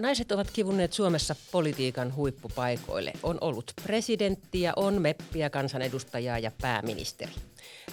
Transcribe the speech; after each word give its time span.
Naiset 0.00 0.32
ovat 0.32 0.50
kivunneet 0.50 0.92
Suomessa 0.92 1.36
politiikan 1.52 2.14
huippupaikoille. 2.14 3.12
On 3.22 3.38
ollut 3.40 3.72
presidenttiä, 3.82 4.72
on 4.76 5.02
meppiä, 5.02 5.50
kansanedustajaa 5.50 6.38
ja 6.38 6.52
pääministeri. 6.62 7.32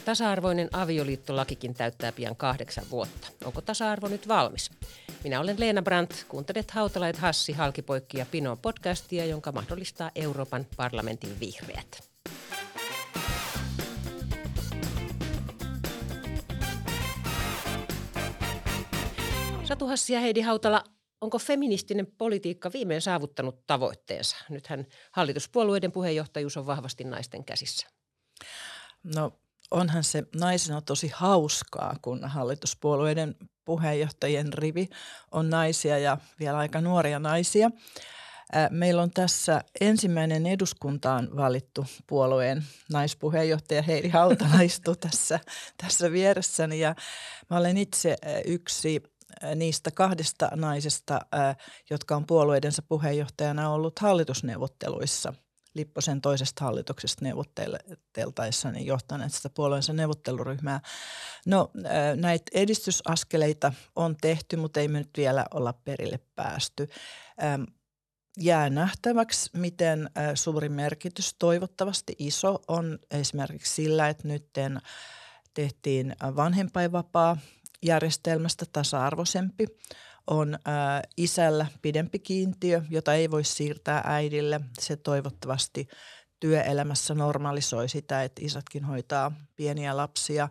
Tasa-arvoinen 0.05 0.69
avioliittolakikin 0.73 1.73
täyttää 1.73 2.11
pian 2.11 2.35
kahdeksan 2.35 2.85
vuotta. 2.91 3.27
Onko 3.45 3.61
tasa-arvo 3.61 4.07
nyt 4.07 4.27
valmis? 4.27 4.71
Minä 5.23 5.39
olen 5.39 5.59
Leena 5.59 5.81
Brandt. 5.81 6.25
Kuuntelet 6.27 6.71
Hautalait 6.71 7.17
Hassi, 7.17 7.53
Halkipoikki 7.53 8.17
ja 8.17 8.25
Pino 8.31 8.57
podcastia, 8.61 9.25
jonka 9.25 9.51
mahdollistaa 9.51 10.11
Euroopan 10.15 10.65
parlamentin 10.77 11.39
vihreät. 11.39 12.09
Satu 19.63 19.87
Hassi 19.87 20.13
ja 20.13 20.19
Heidi 20.19 20.41
Hautala, 20.41 20.83
onko 21.21 21.39
feministinen 21.39 22.07
politiikka 22.17 22.71
viimein 22.73 23.01
saavuttanut 23.01 23.67
tavoitteensa? 23.67 24.37
Nythän 24.49 24.85
hallituspuolueiden 25.11 25.91
puheenjohtajuus 25.91 26.57
on 26.57 26.65
vahvasti 26.65 27.03
naisten 27.03 27.43
käsissä. 27.43 27.87
No 29.15 29.31
onhan 29.71 30.03
se 30.03 30.23
naisena 30.35 30.81
tosi 30.81 31.11
hauskaa, 31.15 31.95
kun 32.01 32.23
hallituspuolueiden 32.23 33.35
puheenjohtajien 33.65 34.53
rivi 34.53 34.89
on 35.31 35.49
naisia 35.49 35.97
ja 35.97 36.17
vielä 36.39 36.57
aika 36.57 36.81
nuoria 36.81 37.19
naisia. 37.19 37.71
Meillä 38.69 39.01
on 39.01 39.11
tässä 39.11 39.61
ensimmäinen 39.81 40.45
eduskuntaan 40.45 41.29
valittu 41.35 41.85
puolueen 42.07 42.63
naispuheenjohtaja 42.91 43.81
Heidi 43.81 44.09
Hautala 44.09 44.61
istuu 44.61 44.95
tässä, 44.95 45.39
tässä 45.77 46.11
vieressäni 46.11 46.79
ja 46.79 46.95
mä 47.49 47.57
olen 47.57 47.77
itse 47.77 48.15
yksi 48.45 49.03
niistä 49.55 49.91
kahdesta 49.91 50.49
naisesta, 50.55 51.21
jotka 51.89 52.15
on 52.15 52.25
puolueidensa 52.25 52.81
puheenjohtajana 52.81 53.69
ollut 53.69 53.99
hallitusneuvotteluissa 53.99 55.33
Lipposen 55.73 56.21
toisesta 56.21 56.65
hallituksesta 56.65 57.25
neuvotteltaessa 57.25 58.71
niin 58.71 58.85
johtaneet 58.85 59.33
sitä 59.33 59.49
puolueensa 59.49 59.93
neuvotteluryhmää. 59.93 60.81
No 61.45 61.71
näitä 62.15 62.51
edistysaskeleita 62.53 63.73
on 63.95 64.15
tehty, 64.21 64.55
mutta 64.55 64.79
ei 64.79 64.87
me 64.87 64.97
nyt 64.97 65.09
vielä 65.17 65.45
olla 65.53 65.73
perille 65.73 66.19
päästy. 66.35 66.89
Jää 68.39 68.69
nähtäväksi, 68.69 69.49
miten 69.53 70.09
suuri 70.35 70.69
merkitys, 70.69 71.35
toivottavasti 71.39 72.15
iso, 72.19 72.59
on 72.67 72.99
esimerkiksi 73.11 73.73
sillä, 73.73 74.09
että 74.09 74.27
nyt 74.27 74.49
tehtiin 75.53 76.15
vanhempainvapaa 76.35 77.37
järjestelmästä 77.85 78.65
tasa-arvoisempi. 78.73 79.67
On 80.27 80.59
ää, 80.65 81.01
isällä 81.17 81.65
pidempi 81.81 82.19
kiintiö, 82.19 82.81
jota 82.89 83.13
ei 83.13 83.31
voi 83.31 83.43
siirtää 83.43 84.01
äidille. 84.05 84.61
Se 84.79 84.95
toivottavasti 84.95 85.87
työelämässä 86.39 87.13
normalisoi 87.13 87.89
sitä, 87.89 88.23
että 88.23 88.41
isätkin 88.45 88.83
hoitaa 88.83 89.31
pieniä 89.55 89.97
lapsia. 89.97 90.49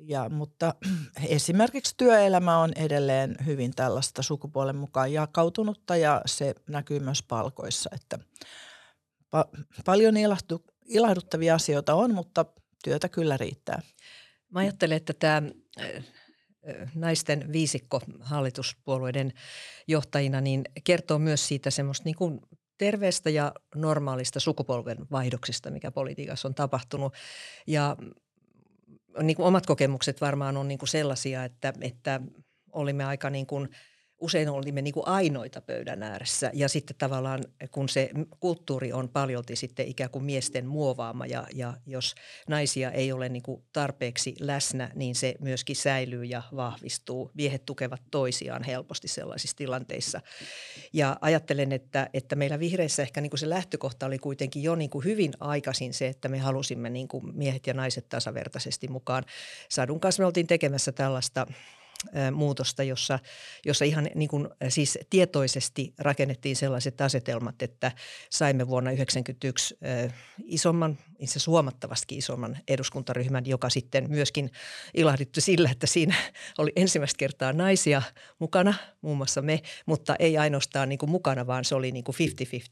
Ja, 0.00 0.28
mutta 0.28 0.74
esimerkiksi 1.28 1.94
työelämä 1.96 2.58
on 2.58 2.72
edelleen 2.76 3.36
hyvin 3.46 3.74
tällaista 3.76 4.22
sukupuolen 4.22 4.76
mukaan 4.76 5.12
jakautunutta 5.12 5.96
ja 5.96 6.22
se 6.26 6.54
näkyy 6.68 7.00
myös 7.00 7.22
palkoissa, 7.22 7.90
että 7.94 8.18
pa- 9.36 9.64
paljon 9.84 10.16
ilahtu, 10.16 10.64
ilahduttavia 10.84 11.54
asioita 11.54 11.94
on, 11.94 12.14
mutta 12.14 12.44
työtä 12.84 13.08
kyllä 13.08 13.36
riittää. 13.36 13.82
Mä 14.50 14.60
ajattelen, 14.60 14.96
että 14.96 15.12
tämä 15.12 15.42
naisten 16.94 17.52
viisikko 17.52 18.00
hallituspuolueiden 18.20 19.32
johtajina 19.86 20.40
niin 20.40 20.64
kertoo 20.84 21.18
myös 21.18 21.48
siitä 21.48 21.70
semmoista 21.70 22.04
niin 22.04 22.16
kuin 22.16 22.40
terveestä 22.78 23.30
ja 23.30 23.52
normaalista 23.74 24.40
sukupolven 24.40 24.98
vaihdoksista, 25.10 25.70
mikä 25.70 25.90
politiikassa 25.90 26.48
on 26.48 26.54
tapahtunut. 26.54 27.14
Ja 27.66 27.96
niin 29.22 29.36
kuin 29.36 29.46
omat 29.46 29.66
kokemukset 29.66 30.20
varmaan 30.20 30.56
on 30.56 30.68
niin 30.68 30.78
kuin 30.78 30.88
sellaisia, 30.88 31.44
että, 31.44 31.72
että 31.80 32.20
olimme 32.72 33.04
aika 33.04 33.30
niin 33.30 33.46
kuin– 33.46 33.68
usein 34.20 34.48
olimme 34.48 34.82
niin 34.82 34.94
kuin 34.94 35.08
ainoita 35.08 35.60
pöydän 35.60 36.02
ääressä 36.02 36.50
ja 36.54 36.68
sitten 36.68 36.96
tavallaan 36.98 37.40
kun 37.70 37.88
se 37.88 38.10
kulttuuri 38.40 38.92
on 38.92 39.08
paljolti 39.08 39.56
sitten 39.56 39.88
ikään 39.88 40.10
kuin 40.10 40.24
miesten 40.24 40.66
muovaama 40.66 41.26
ja, 41.26 41.46
ja 41.54 41.74
jos 41.86 42.14
naisia 42.48 42.90
ei 42.90 43.12
ole 43.12 43.28
niin 43.28 43.42
kuin 43.42 43.62
tarpeeksi 43.72 44.34
läsnä, 44.40 44.90
niin 44.94 45.14
se 45.14 45.34
myöskin 45.40 45.76
säilyy 45.76 46.24
ja 46.24 46.42
vahvistuu. 46.56 47.30
Miehet 47.34 47.66
tukevat 47.66 48.02
toisiaan 48.10 48.62
helposti 48.62 49.08
sellaisissa 49.08 49.56
tilanteissa 49.56 50.20
ja 50.92 51.16
ajattelen, 51.20 51.72
että, 51.72 52.10
että 52.14 52.36
meillä 52.36 52.58
vihreissä 52.58 53.02
ehkä 53.02 53.20
niin 53.20 53.30
kuin 53.30 53.40
se 53.40 53.48
lähtökohta 53.48 54.06
oli 54.06 54.18
kuitenkin 54.18 54.62
jo 54.62 54.74
niin 54.74 54.90
kuin 54.90 55.04
hyvin 55.04 55.32
aikaisin 55.40 55.94
se, 55.94 56.08
että 56.08 56.28
me 56.28 56.38
halusimme 56.38 56.90
niin 56.90 57.08
kuin 57.08 57.36
miehet 57.36 57.66
ja 57.66 57.74
naiset 57.74 58.08
tasavertaisesti 58.08 58.88
mukaan. 58.88 59.24
Sadun 59.68 60.00
kanssa 60.00 60.22
me 60.22 60.26
oltiin 60.26 60.46
tekemässä 60.46 60.92
tällaista– 60.92 61.46
muutosta, 62.32 62.82
jossa, 62.82 63.18
jossa 63.66 63.84
ihan 63.84 64.08
niin 64.14 64.28
kuin, 64.28 64.48
siis 64.68 64.98
tietoisesti 65.10 65.94
rakennettiin 65.98 66.56
sellaiset 66.56 67.00
asetelmat, 67.00 67.62
että 67.62 67.92
saimme 68.30 68.68
vuonna 68.68 68.90
1991 68.90 69.78
isomman, 70.44 70.98
itse 71.20 71.32
asiassa 71.32 71.50
huomattavasti 71.50 72.16
isomman 72.16 72.58
eduskuntaryhmän, 72.68 73.46
joka 73.46 73.70
sitten 73.70 74.10
myöskin 74.10 74.50
ilahdittu 74.94 75.40
sillä, 75.40 75.70
että 75.70 75.86
siinä 75.86 76.14
oli 76.58 76.72
ensimmäistä 76.76 77.18
kertaa 77.18 77.52
naisia 77.52 78.02
mukana, 78.38 78.74
muun 79.00 79.16
muassa 79.16 79.42
me, 79.42 79.60
mutta 79.86 80.16
ei 80.18 80.38
ainoastaan 80.38 80.88
niin 80.88 80.98
kuin 80.98 81.10
mukana, 81.10 81.46
vaan 81.46 81.64
se 81.64 81.74
oli 81.74 81.92
niin 81.92 82.04
kuin 82.04 82.16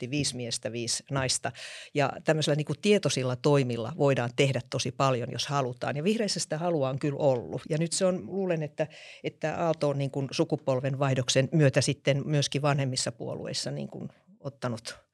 50-50, 0.07 0.11
viisi 0.11 0.37
miestä, 0.37 0.73
viisi 0.73 1.05
naista. 1.11 1.53
Ja 1.95 2.13
tämmöisillä 2.25 2.57
niin 2.57 2.67
kuin 2.67 2.79
tietoisilla 2.83 3.37
toimilla 3.37 3.93
voidaan 3.99 4.31
tehdä 4.37 4.61
tosi 4.71 4.93
paljon, 4.93 5.29
jos 5.33 5.47
halutaan. 5.47 5.97
Ja 5.97 6.05
vihreissä 6.05 6.41
sitä 6.41 6.59
halua 6.59 6.89
on 6.89 6.99
kyllä 6.99 7.19
ollut. 7.19 7.63
Ja 7.69 7.79
nyt 7.79 7.93
se 7.93 8.05
on, 8.05 8.27
luulen, 8.27 8.63
että 8.63 8.87
että 9.25 9.65
Aalto 9.65 9.89
on 9.89 9.99
niin 9.99 10.11
kuin 10.11 10.29
sukupolven 10.31 10.99
vaihdoksen 10.99 11.49
myötä 11.53 11.81
sitten 11.81 12.23
myöskin 12.25 12.63
vanhemmissa 12.63 13.13
puolueissa 13.13 13.71
niin 13.71 13.89
kuin 13.89 14.09
ottanut 14.41 15.08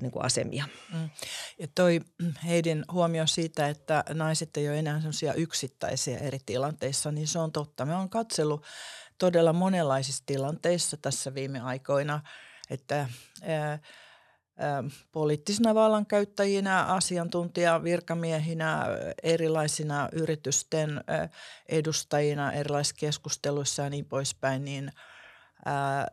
niin 0.00 0.12
kuin 0.12 0.24
asemia. 0.24 0.64
Mm. 0.92 1.10
Ja 1.58 1.68
toi 1.74 2.00
Heidin 2.44 2.84
huomio 2.92 3.26
siitä, 3.26 3.68
että 3.68 4.04
naiset 4.14 4.56
ei 4.56 4.68
ole 4.68 4.78
enää 4.78 5.00
sellaisia 5.00 5.34
yksittäisiä 5.34 6.18
eri 6.18 6.38
tilanteissa, 6.46 7.12
niin 7.12 7.28
se 7.28 7.38
on 7.38 7.52
totta. 7.52 7.86
Me 7.86 7.94
on 7.94 8.10
katsellut 8.10 8.64
todella 9.18 9.52
monenlaisissa 9.52 10.22
tilanteissa 10.26 10.96
tässä 10.96 11.34
viime 11.34 11.60
aikoina, 11.60 12.20
että 12.70 13.08
ää, 13.42 13.78
poliittisina 15.12 15.74
vallankäyttäjinä, 15.74 16.84
asiantuntija, 16.84 17.82
virkamiehinä, 17.82 18.86
erilaisina 19.22 20.08
yritysten 20.12 21.04
edustajina 21.68 22.52
erilaisissa 22.52 22.96
keskusteluissa 22.98 23.82
ja 23.82 23.90
niin 23.90 24.04
poispäin, 24.04 24.64
niin 24.64 24.92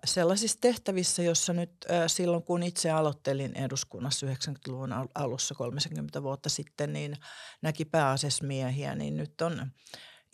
sellaisissa 0.06 0.58
tehtävissä, 0.62 1.24
jossa 1.24 1.54
nyt 1.54 1.86
silloin 2.08 2.44
kun 2.44 2.64
itse 2.64 2.92
aloittelin 2.92 3.58
eduskunnassa 3.58 4.26
90-luvun 4.26 4.94
alussa 5.16 5.56
30 5.56 6.24
vuotta 6.24 6.50
sitten, 6.50 6.94
niin 6.94 7.18
näki 7.62 7.86
pääasiassa 7.86 8.46
miehiä, 8.46 8.96
niin 8.96 9.18
nyt 9.18 9.42
on 9.42 9.72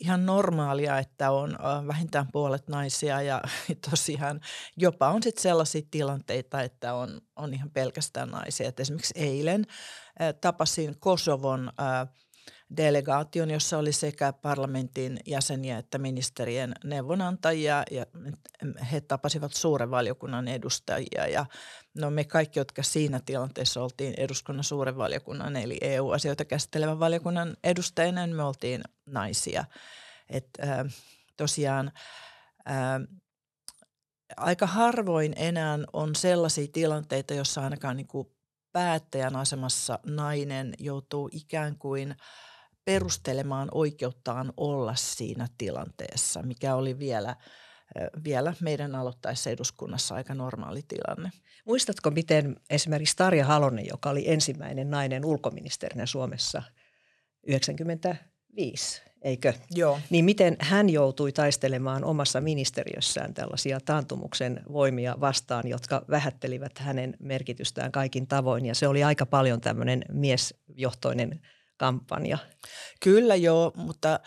ihan 0.00 0.26
normaalia, 0.26 0.98
että 0.98 1.30
on 1.30 1.58
vähintään 1.86 2.28
puolet 2.32 2.68
naisia 2.68 3.22
ja 3.22 3.42
tosiaan 3.90 4.40
jopa 4.76 5.08
on 5.08 5.22
sitten 5.22 5.42
sellaisia 5.42 5.82
tilanteita, 5.90 6.62
että 6.62 6.94
on, 6.94 7.20
on 7.36 7.54
ihan 7.54 7.70
pelkästään 7.70 8.28
naisia. 8.28 8.68
Et 8.68 8.80
esimerkiksi 8.80 9.14
eilen 9.16 9.66
tapasin 10.40 11.00
Kosovon 11.00 11.72
delegaation, 12.76 13.50
jossa 13.50 13.78
oli 13.78 13.92
sekä 13.92 14.32
parlamentin 14.32 15.18
jäseniä 15.26 15.78
että 15.78 15.98
ministerien 15.98 16.74
neuvonantajia 16.84 17.82
ja 17.90 18.06
he 18.92 19.00
tapasivat 19.00 19.52
suuren 19.52 19.90
valiokunnan 19.90 20.48
edustajia 20.48 21.26
ja 21.26 21.46
no 21.94 22.10
me 22.10 22.24
kaikki, 22.24 22.60
jotka 22.60 22.82
siinä 22.82 23.20
tilanteessa 23.26 23.82
oltiin 23.82 24.14
eduskunnan 24.16 24.64
suuren 24.64 24.96
valiokunnan 24.96 25.56
eli 25.56 25.78
EU-asioita 25.80 26.44
käsittelevän 26.44 27.00
valiokunnan 27.00 27.56
edustajina, 27.64 28.26
niin 28.26 28.36
me 28.36 28.42
oltiin 28.42 28.82
naisia. 29.06 29.64
Että 30.28 30.62
äh, 30.62 30.94
tosiaan 31.36 31.92
äh, 32.70 32.74
aika 34.36 34.66
harvoin 34.66 35.32
enää 35.36 35.78
on 35.92 36.14
sellaisia 36.14 36.66
tilanteita, 36.72 37.34
jossa 37.34 37.64
ainakaan 37.64 37.96
niin 37.96 38.08
kuin 38.08 38.28
päättäjän 38.72 39.36
asemassa 39.36 39.98
nainen 40.06 40.74
joutuu 40.78 41.28
ikään 41.32 41.78
kuin– 41.78 42.14
perustelemaan 42.90 43.68
oikeuttaan 43.72 44.52
olla 44.56 44.94
siinä 44.94 45.46
tilanteessa, 45.58 46.42
mikä 46.42 46.74
oli 46.74 46.98
vielä, 46.98 47.36
vielä 48.24 48.54
meidän 48.60 48.94
aloittaessa 48.94 49.50
eduskunnassa 49.50 50.14
aika 50.14 50.34
normaali 50.34 50.82
tilanne. 50.88 51.30
Muistatko, 51.66 52.10
miten 52.10 52.56
esimerkiksi 52.70 53.16
Tarja 53.16 53.44
Halonen, 53.44 53.86
joka 53.86 54.10
oli 54.10 54.30
ensimmäinen 54.30 54.90
nainen 54.90 55.24
ulkoministerinä 55.24 56.06
Suomessa 56.06 56.62
95, 57.46 59.02
eikö? 59.22 59.52
Joo. 59.70 59.98
Niin 60.10 60.24
miten 60.24 60.56
hän 60.60 60.90
joutui 60.90 61.32
taistelemaan 61.32 62.04
omassa 62.04 62.40
ministeriössään 62.40 63.34
tällaisia 63.34 63.80
taantumuksen 63.80 64.60
voimia 64.72 65.16
vastaan, 65.20 65.68
jotka 65.68 66.04
vähättelivät 66.10 66.78
hänen 66.78 67.16
merkitystään 67.20 67.92
kaikin 67.92 68.26
tavoin. 68.26 68.66
Ja 68.66 68.74
se 68.74 68.88
oli 68.88 69.04
aika 69.04 69.26
paljon 69.26 69.60
tämmöinen 69.60 70.04
miesjohtoinen 70.12 71.40
kampanja. 71.80 72.38
Kyllä 73.00 73.36
joo, 73.36 73.72
mutta 73.76 74.20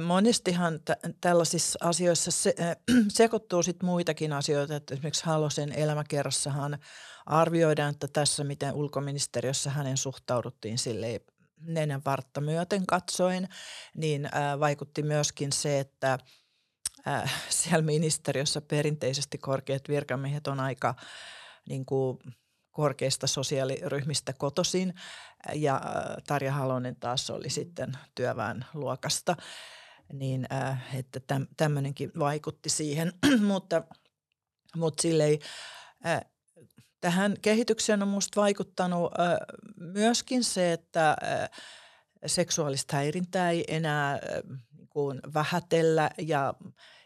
Monestihan 0.00 0.80
t- 0.80 1.20
tällaisissa 1.20 1.78
asioissa 1.82 2.30
se, 2.30 2.54
äh, 2.60 2.76
sekoittuu 3.08 3.62
sit 3.62 3.82
muitakin 3.82 4.32
asioita, 4.32 4.76
että 4.76 4.94
esimerkiksi 4.94 5.26
Halosen 5.26 5.72
elämäkerrassahan 5.72 6.78
arvioidaan, 7.26 7.90
että 7.90 8.08
tässä 8.08 8.44
miten 8.44 8.74
ulkoministeriössä 8.74 9.70
hänen 9.70 9.96
suhtauduttiin 9.96 10.78
sille 10.78 11.20
nenän 11.60 12.02
vartta 12.04 12.40
myöten 12.40 12.86
katsoen, 12.86 13.48
niin 13.96 14.24
äh, 14.24 14.60
vaikutti 14.60 15.02
myöskin 15.02 15.52
se, 15.52 15.80
että 15.80 16.18
äh, 17.08 17.34
siellä 17.48 17.82
ministeriössä 17.82 18.60
perinteisesti 18.60 19.38
korkeat 19.38 19.88
virkamiehet 19.88 20.46
on 20.46 20.60
aika 20.60 20.94
niin 21.68 21.86
kuin 21.86 22.18
korkeista 22.70 23.26
sosiaaliryhmistä 23.26 24.32
kotosin 24.32 24.94
ja 25.54 25.74
äh, 25.74 26.16
Tarja 26.26 26.52
Halonen 26.52 26.96
taas 26.96 27.30
oli 27.30 27.50
sitten 27.50 27.92
työväen 28.14 28.64
luokasta, 28.74 29.36
niin 30.12 30.46
äh, 30.52 30.96
että 30.96 31.20
tämmöinenkin 31.56 32.12
vaikutti 32.18 32.68
siihen, 32.68 33.12
mutta, 33.52 33.82
mutta 34.76 35.02
silleen, 35.02 35.38
äh, 36.06 36.20
tähän 37.00 37.34
kehitykseen 37.42 38.02
on 38.02 38.08
minusta 38.08 38.40
vaikuttanut 38.40 39.12
myöskin 39.76 40.44
se, 40.44 40.72
että 40.72 41.16
seksuaalista 42.26 42.96
häirintää 42.96 43.50
ei 43.50 43.64
enää 43.68 44.18
niin 44.76 44.88
kuin 44.88 45.20
vähätellä 45.34 46.10
ja 46.18 46.54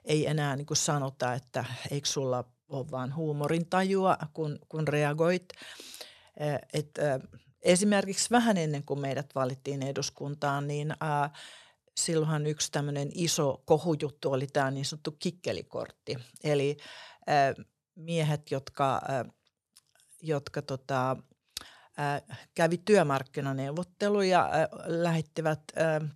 ei 0.04 0.26
enää 0.26 0.56
niin 0.56 0.66
kuin 0.66 0.76
sanota, 0.76 1.34
että 1.34 1.64
eikö 1.90 2.08
sulla 2.08 2.44
ole 2.74 2.90
vaan 2.90 3.14
huumorintajua, 3.14 4.16
kun, 4.32 4.58
kun 4.68 4.88
reagoit. 4.88 5.48
Et, 6.72 6.98
esimerkiksi 7.62 8.30
vähän 8.30 8.56
ennen 8.56 8.84
kuin 8.84 9.00
meidät 9.00 9.34
valittiin 9.34 9.82
eduskuntaan, 9.82 10.66
niin 10.66 10.94
ää, 11.00 11.30
silloinhan 11.96 12.46
yksi 12.46 12.72
tämmöinen 12.72 13.10
iso 13.14 13.62
kohujuttu 13.64 14.32
oli 14.32 14.46
tämä 14.46 14.70
niin 14.70 14.84
sanottu 14.84 15.16
kikkelikortti. 15.18 16.16
Eli 16.44 16.76
ää, 17.26 17.54
miehet, 17.94 18.50
jotka, 18.50 19.00
ää, 19.08 19.24
jotka 20.22 20.62
tota, 20.62 21.16
kävi 22.54 22.78
työmarkkinaneuvotteluja, 22.78 24.50
lähettivät 24.84 25.60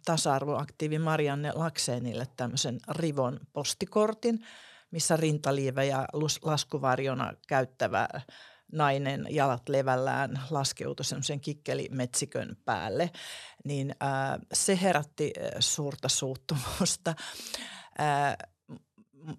tasa-arvoaktiivi 0.05 0.99
Marianne 0.99 1.53
Lakseenille 1.55 2.27
tämmöisen 2.37 2.79
rivon 2.89 3.41
postikortin– 3.53 4.41
missä 4.91 5.17
rintaliive 5.17 5.87
ja 5.87 6.07
laskuvarjona 6.43 7.33
käyttävä 7.49 8.09
nainen 8.73 9.27
jalat 9.31 9.69
levällään 9.69 10.41
laskeutui 10.51 11.05
semmoisen 11.05 11.41
kikkelimetsikön 11.41 12.57
päälle, 12.65 13.11
niin 13.65 13.95
ää, 14.01 14.39
se 14.53 14.79
herätti 14.83 15.33
suurta 15.59 16.09
suuttumusta. 16.09 17.15
Ää, 17.99 18.37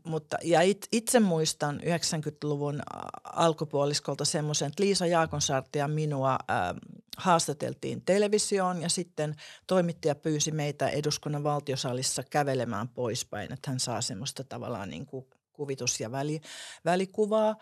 mutta, 0.04 0.38
ja 0.44 0.62
it, 0.62 0.88
itse 0.92 1.20
muistan 1.20 1.80
90-luvun 1.84 2.82
alkupuoliskolta 3.24 4.26
semmoisen, 4.26 4.68
että 4.68 4.84
Liisa 4.84 5.06
Jaakonsaarti 5.06 5.80
ja 5.80 5.88
minua 5.88 6.38
ää, 6.48 6.76
haastateltiin 7.18 8.02
televisioon 8.06 8.82
ja 8.82 8.90
sitten 8.90 9.36
toimittaja 9.68 10.16
pyysi 10.16 10.52
meitä 10.52 10.90
eduskunnan 10.90 11.44
valtiosalissa 11.44 12.24
kävelemään 12.24 12.90
poispäin, 12.90 13.54
että 13.54 13.72
hän 13.72 13.80
saa 13.80 14.02
semmoista 14.02 14.44
tavallaan 14.44 14.90
niin 14.90 15.06
kuin 15.06 15.26
kuvitus- 15.60 16.00
ja 16.00 16.12
väli, 16.12 16.42
välikuvaa. 16.86 17.56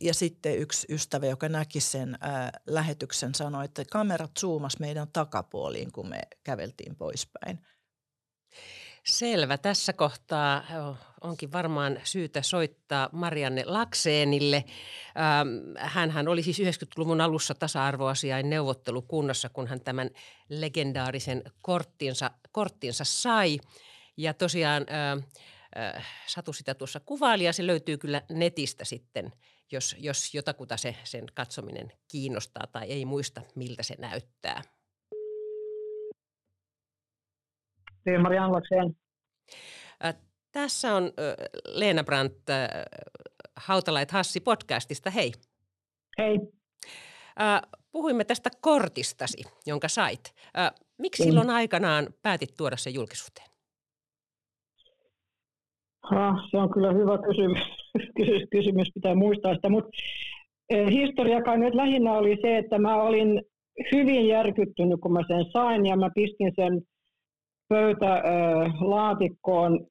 Ja 0.00 0.14
sitten 0.14 0.58
yksi 0.58 0.86
ystävä, 0.90 1.26
joka 1.26 1.48
näki 1.48 1.80
sen 1.80 2.18
ää, 2.20 2.50
lähetyksen, 2.66 3.34
sanoi, 3.34 3.64
että 3.64 3.84
kamerat 3.90 4.30
zoomas 4.40 4.78
meidän 4.78 5.08
takapuoliin, 5.12 5.92
kun 5.92 6.08
me 6.08 6.20
käveltiin 6.44 6.96
poispäin. 6.96 7.58
Selvä. 9.06 9.58
Tässä 9.58 9.92
kohtaa 9.92 10.62
onkin 11.20 11.52
varmaan 11.52 12.00
syytä 12.04 12.42
soittaa 12.42 13.08
Marianne 13.12 13.64
Lakseenille. 13.66 14.64
Hänhän 15.78 16.28
oli 16.28 16.42
siis 16.42 16.58
90-luvun 16.60 17.20
alussa 17.20 17.54
tasa-arvoasiain 17.54 18.50
neuvottelukunnassa, 18.50 19.48
kun 19.48 19.66
hän 19.66 19.80
tämän 19.80 20.10
legendaarisen 20.48 21.42
korttinsa, 21.62 22.30
korttinsa 22.52 23.04
sai. 23.04 23.58
Ja 24.16 24.34
tosiaan 24.34 24.82
äh, 24.82 25.24
Satu 26.26 26.52
sitä 26.52 26.74
tuossa 26.74 27.00
kuvaili 27.00 27.44
ja 27.44 27.52
se 27.52 27.66
löytyy 27.66 27.98
kyllä 27.98 28.22
netistä 28.28 28.84
sitten, 28.84 29.32
jos, 29.72 29.96
jos 29.98 30.34
jotakuta 30.34 30.76
se, 30.76 30.96
sen 31.04 31.26
katsominen 31.34 31.92
kiinnostaa 32.08 32.66
tai 32.66 32.86
ei 32.86 33.04
muista, 33.04 33.42
miltä 33.54 33.82
se 33.82 33.94
näyttää. 33.98 34.62
Anlakseen. 38.40 38.96
Äh, 40.04 40.14
tässä 40.52 40.94
on 40.94 41.04
äh, 41.04 41.10
Leena 41.64 42.04
Brandt 42.04 42.50
äh, 42.50 42.68
Hautalait 43.56 44.10
Hassi 44.10 44.40
podcastista. 44.40 45.10
Hei. 45.10 45.32
Hei. 46.18 46.38
Äh, 47.40 47.62
puhuimme 47.92 48.24
tästä 48.24 48.50
kortistasi, 48.60 49.44
jonka 49.66 49.88
sait. 49.88 50.34
Äh, 50.58 50.72
miksi 50.98 51.22
mm. 51.22 51.26
silloin 51.26 51.50
aikanaan 51.50 52.08
päätit 52.22 52.54
tuoda 52.56 52.76
sen 52.76 52.94
julkisuuteen? 52.94 53.51
Ha, 56.02 56.34
se 56.50 56.56
on 56.56 56.70
kyllä 56.70 56.92
hyvä 56.92 57.18
kysymys. 57.18 57.62
kysymys 58.52 58.90
pitää 58.94 59.14
muistaa 59.14 59.54
sitä, 59.54 59.68
mutta 59.68 59.90
e, 60.70 60.90
historiakaan 60.90 61.60
nyt 61.60 61.74
lähinnä 61.74 62.12
oli 62.12 62.38
se, 62.42 62.58
että 62.58 62.78
mä 62.78 63.02
olin 63.02 63.42
hyvin 63.92 64.28
järkyttynyt, 64.28 65.00
kun 65.00 65.12
mä 65.12 65.20
sen 65.28 65.44
sain 65.52 65.86
ja 65.86 65.96
mä 65.96 66.10
pistin 66.14 66.52
sen 66.56 66.82
pöytälaatikkoon 67.68 69.86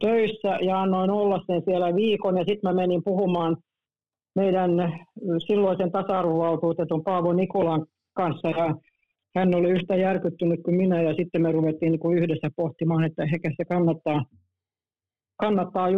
töissä 0.00 0.58
ja 0.60 0.80
annoin 0.80 1.10
olla 1.10 1.40
sen 1.46 1.62
siellä 1.64 1.94
viikon 1.94 2.38
ja 2.38 2.44
sitten 2.48 2.70
mä 2.70 2.72
menin 2.72 3.04
puhumaan 3.04 3.56
meidän 4.34 4.70
silloisen 5.46 5.92
tasa-arvovaltuutetun 5.92 7.04
Paavo 7.04 7.32
Nikulan 7.32 7.86
kanssa 8.16 8.48
ja 8.48 8.74
hän 9.36 9.54
oli 9.54 9.70
yhtä 9.70 9.96
järkyttynyt 9.96 10.62
kuin 10.62 10.76
minä 10.76 11.02
ja 11.02 11.14
sitten 11.14 11.42
me 11.42 11.52
ruvettiin 11.52 11.92
niin 11.92 12.00
kuin 12.00 12.18
yhdessä 12.18 12.50
pohtimaan, 12.56 13.04
että 13.04 13.22
ehkä 13.22 13.50
se 13.56 13.64
kannattaa 13.64 14.24
kannattaa 15.36 15.88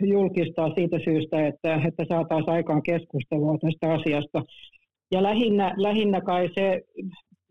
julkistaa 0.00 0.74
siitä 0.74 0.98
syystä, 1.04 1.46
että, 1.46 1.74
että 1.88 2.04
saataisiin 2.08 2.52
aikaan 2.52 2.82
keskustelua 2.82 3.58
tästä 3.58 3.92
asiasta. 3.92 4.42
Ja 5.12 5.22
lähinnä, 5.22 5.74
lähinnä 5.76 6.20
kai 6.20 6.48
se 6.54 6.80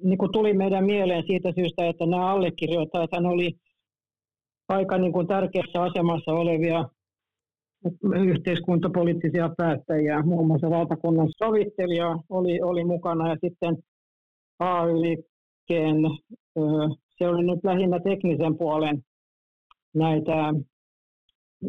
niin 0.04 0.18
kuin 0.18 0.32
tuli 0.32 0.54
meidän 0.54 0.86
mieleen 0.86 1.24
siitä 1.28 1.52
syystä, 1.56 1.88
että 1.88 2.06
nämä 2.06 2.32
allekirjoittajat 2.32 3.10
oli 3.14 3.52
aika 4.70 4.98
niin 4.98 5.14
kuin 5.14 5.28
tärkeässä 5.28 5.82
asemassa 5.82 6.32
olevia 6.32 6.86
yhteiskuntapoliittisia 8.16 9.50
päättäjiä, 9.58 10.22
muun 10.22 10.48
muassa 10.48 10.70
valtakunnan 10.70 11.28
sovittelija 11.38 12.18
oli, 12.30 12.62
oli 12.62 12.84
mukana 12.84 13.30
ja 13.30 13.38
sitten 13.42 13.78
AY-liikkeen, 14.60 15.96
se 17.18 17.28
oli 17.28 17.44
nyt 17.44 17.60
lähinnä 17.64 18.00
teknisen 18.00 18.58
puolen 18.58 19.04
näitä 19.94 20.54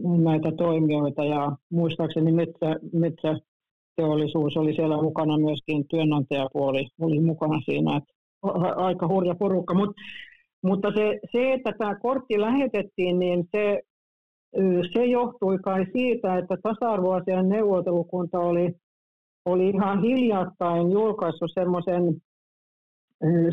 näitä 0.03 0.53
toimijoita 0.53 1.25
ja 1.25 1.53
muistaakseni 1.71 2.33
metsä, 2.33 2.77
metsäteollisuus 2.93 4.57
oli 4.57 4.75
siellä 4.75 5.03
mukana 5.03 5.39
myöskin, 5.39 5.89
työnantajapuoli 5.89 6.89
oli 7.01 7.21
mukana 7.21 7.61
siinä, 7.65 7.97
että 7.97 8.15
aika 8.77 9.09
hurja 9.09 9.35
porukka, 9.35 9.75
Mut, 9.75 9.91
mutta 10.63 10.93
se, 10.95 11.21
se, 11.33 11.53
että 11.53 11.73
tämä 11.79 11.95
kortti 11.95 12.41
lähetettiin, 12.41 13.19
niin 13.19 13.49
se, 13.53 13.81
se 14.93 15.05
johtui 15.05 15.59
kai 15.59 15.87
siitä, 15.93 16.39
että 16.39 16.57
tasa-arvoasian 16.63 17.49
neuvottelukunta 17.49 18.39
oli, 18.39 18.75
oli 19.45 19.69
ihan 19.69 20.03
hiljattain 20.03 20.91
julkaissut 20.91 21.51
semmoisen 21.55 22.03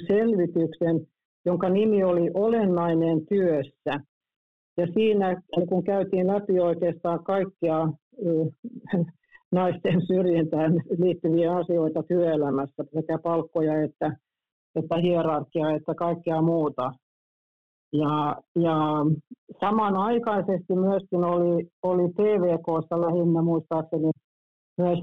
selvityksen, 0.08 1.08
jonka 1.46 1.70
nimi 1.70 2.04
oli 2.04 2.32
Olennainen 2.34 3.26
työssä. 3.26 4.11
Ja 4.82 4.88
siinä 4.94 5.42
kun 5.70 5.84
käytiin 5.84 6.28
läpi 6.28 6.60
oikeastaan 6.60 7.24
kaikkia 7.24 7.88
naisten 9.58 10.02
syrjintään 10.08 10.74
liittyviä 10.98 11.56
asioita 11.56 12.04
työelämässä, 12.04 12.84
sekä 12.94 13.18
palkkoja 13.24 13.82
että, 13.82 14.18
että 14.76 14.98
hierarkiaa 14.98 15.72
että 15.72 15.96
kaikkea 15.96 16.42
muuta. 16.42 16.92
Ja, 17.94 18.36
ja 18.56 18.76
samanaikaisesti 19.60 20.76
myöskin 20.76 21.24
oli, 21.24 21.68
oli 21.84 22.14
TVKssa 22.14 23.02
lähinnä 23.02 23.42
muistaakseni 23.42 24.12
myös, 24.78 25.00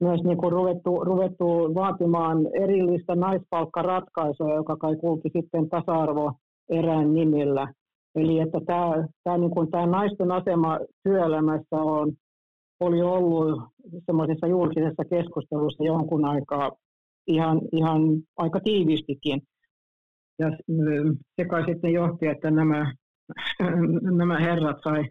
myös 0.00 0.20
niin 0.24 0.38
kuin 0.38 0.52
ruvettu, 0.52 1.04
ruvettu 1.04 1.74
vaatimaan 1.74 2.38
erillistä 2.62 3.14
naispalkkaratkaisua, 3.14 4.54
joka 4.54 4.76
kai 4.76 4.96
kulki 4.96 5.30
sitten 5.32 5.68
tasa-arvo 5.68 6.32
erään 6.70 7.14
nimillä. 7.14 7.72
Eli 8.14 8.40
että 8.40 8.58
tämä, 8.66 9.08
tämä, 9.24 9.38
niin 9.38 9.50
kuin 9.50 9.70
tämä 9.70 9.86
naisten 9.86 10.32
asema 10.32 10.78
työelämässä 11.04 11.76
on, 11.76 12.12
oli 12.80 13.02
ollut 13.02 13.62
semmoisessa 14.06 14.46
julkisessa 14.46 15.04
keskustelussa 15.10 15.84
jonkun 15.84 16.24
aikaa 16.24 16.70
ihan, 17.26 17.60
ihan 17.72 18.02
aika 18.36 18.60
tiivistikin. 18.60 19.42
Ja 20.38 20.50
se 21.36 21.44
kai 21.44 21.64
sitten 21.68 21.92
johti, 21.92 22.26
että 22.26 22.50
nämä, 22.50 22.94
nämä 24.20 24.38
herrat 24.38 24.76
sai 24.84 25.04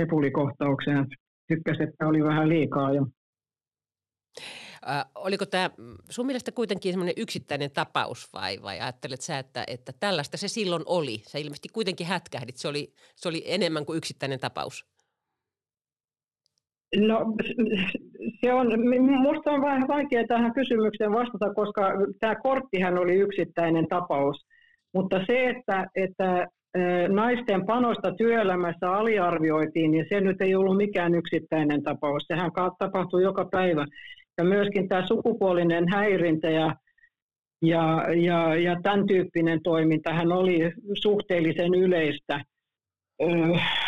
sepulikohtauksen. 0.00 1.06
Tykkäsi, 1.48 1.82
että 1.82 2.06
oli 2.08 2.24
vähän 2.24 2.48
liikaa 2.48 2.92
jo. 2.92 3.06
Äh, 4.88 5.04
oliko 5.14 5.46
tämä 5.46 5.70
sun 6.10 6.26
mielestä 6.26 6.52
kuitenkin 6.52 6.92
semmoinen 6.92 7.14
yksittäinen 7.16 7.70
tapaus 7.70 8.32
vai, 8.32 8.62
vai 8.62 8.80
ajattelet 8.80 9.20
sä, 9.20 9.38
että, 9.38 9.64
että 9.66 9.92
tällaista 10.00 10.36
se 10.36 10.48
silloin 10.48 10.82
oli? 10.86 11.18
Sä 11.18 11.38
ilmeisesti 11.38 11.68
kuitenkin 11.72 12.06
hätkähdit, 12.06 12.56
se 12.56 12.68
oli, 12.68 12.92
se 13.16 13.28
oli 13.28 13.42
enemmän 13.46 13.86
kuin 13.86 13.96
yksittäinen 13.96 14.40
tapaus. 14.40 14.86
No 16.96 17.34
se 18.40 18.52
on, 18.52 18.80
minusta 18.88 19.50
on 19.50 19.62
vähän 19.62 19.88
vaikea 19.88 20.26
tähän 20.28 20.54
kysymykseen 20.54 21.12
vastata, 21.12 21.54
koska 21.54 21.92
tämä 22.20 22.34
korttihan 22.34 22.98
oli 22.98 23.14
yksittäinen 23.14 23.86
tapaus. 23.88 24.36
Mutta 24.94 25.20
se, 25.26 25.50
että, 25.50 25.86
että 25.96 26.46
naisten 27.08 27.66
panosta 27.66 28.14
työelämässä 28.14 28.90
aliarvioitiin, 28.90 29.90
niin 29.90 30.06
se 30.08 30.20
nyt 30.20 30.40
ei 30.40 30.54
ollut 30.54 30.76
mikään 30.76 31.14
yksittäinen 31.14 31.82
tapaus. 31.82 32.24
Sehän 32.26 32.50
tapahtuu 32.78 33.20
joka 33.20 33.44
päivä. 33.44 33.86
Ja 34.38 34.44
myöskin 34.44 34.88
tämä 34.88 35.06
sukupuolinen 35.06 35.88
häirintä 35.88 36.50
ja, 36.50 36.76
ja, 37.62 38.04
ja, 38.16 38.56
ja 38.56 38.76
tämän 38.82 39.06
tyyppinen 39.06 39.62
toimintahan 39.62 40.32
oli 40.32 40.72
suhteellisen 41.02 41.74
yleistä. 41.74 42.44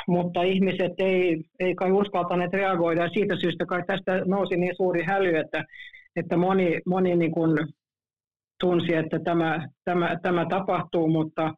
Mutta 0.08 0.42
ihmiset 0.42 0.92
ei, 0.98 1.44
ei 1.60 1.74
kai 1.74 1.92
uskaltaneet 1.92 2.52
reagoida 2.52 3.02
ja 3.02 3.08
siitä 3.08 3.36
syystä 3.40 3.66
kai 3.66 3.82
tästä 3.86 4.22
nousi 4.24 4.56
niin 4.56 4.76
suuri 4.76 5.02
häly, 5.02 5.36
että, 5.36 5.64
että 6.16 6.36
moni, 6.36 6.80
moni 6.86 7.16
niin 7.16 7.32
kuin 7.32 7.58
tunsi, 8.60 8.94
että 8.94 9.18
tämä, 9.18 9.68
tämä, 9.84 10.16
tämä 10.22 10.46
tapahtuu, 10.50 11.08
mutta, 11.08 11.54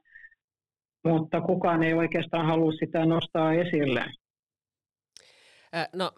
mutta 1.04 1.40
kukaan 1.40 1.82
ei 1.82 1.94
oikeastaan 1.94 2.46
halua 2.46 2.72
sitä 2.72 3.06
nostaa 3.06 3.52
esille. 3.52 4.04
No 5.92 6.10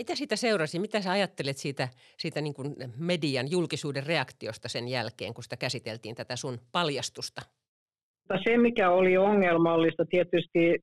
mitä 0.00 0.14
siitä 0.14 0.36
seurasi? 0.36 0.78
Mitä 0.78 1.00
sä 1.00 1.10
ajattelet 1.10 1.56
siitä, 1.56 1.88
siitä 2.18 2.40
niin 2.40 2.54
kuin 2.54 2.74
median 2.98 3.50
julkisuuden 3.50 4.06
reaktiosta 4.06 4.68
sen 4.68 4.88
jälkeen, 4.88 5.34
kun 5.34 5.44
sitä 5.44 5.56
käsiteltiin 5.56 6.14
tätä 6.14 6.36
sun 6.36 6.58
paljastusta? 6.72 7.42
Se, 8.44 8.56
mikä 8.56 8.90
oli 8.90 9.16
ongelmallista 9.16 10.04
tietysti 10.10 10.78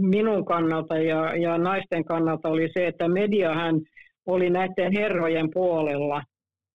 minun 0.00 0.44
kannalta 0.44 0.98
ja, 0.98 1.36
ja 1.36 1.58
naisten 1.58 2.04
kannalta 2.04 2.48
oli 2.48 2.68
se, 2.74 2.86
että 2.86 3.08
mediahan 3.08 3.80
oli 4.26 4.50
näiden 4.50 4.92
herrojen 4.92 5.48
puolella. 5.54 6.22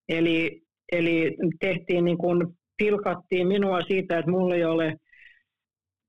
Eli, 0.09 0.61
eli 0.91 1.37
tehtiin 1.59 2.05
niin 2.05 2.17
kuin, 2.17 2.47
pilkattiin 2.77 3.47
minua 3.47 3.81
siitä, 3.81 4.19
että 4.19 4.31
mulla 4.31 4.55
ei 4.55 4.63
ole, 4.65 4.95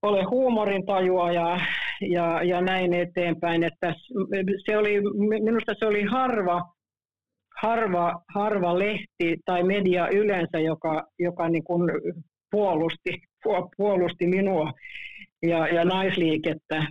ole 0.03 0.23
huumorintajua 0.23 1.33
ja, 1.33 1.61
ja, 2.01 2.43
ja 2.43 2.61
näin 2.61 2.95
eteenpäin. 2.95 3.65
Että 3.65 3.95
se 4.67 4.77
oli, 4.79 5.01
minusta 5.43 5.75
se 5.79 5.87
oli 5.87 6.03
harva, 6.03 6.63
harva, 7.63 8.23
harva 8.35 8.79
lehti 8.79 9.37
tai 9.45 9.63
media 9.63 10.09
yleensä, 10.09 10.61
joka, 10.61 11.07
joka 11.19 11.49
niin 11.49 11.65
kuin 11.65 11.91
puolusti, 12.51 13.23
puolusti 13.77 14.27
minua 14.27 14.73
ja, 15.43 15.69
ja 15.69 15.85
naisliikettä. 15.85 16.87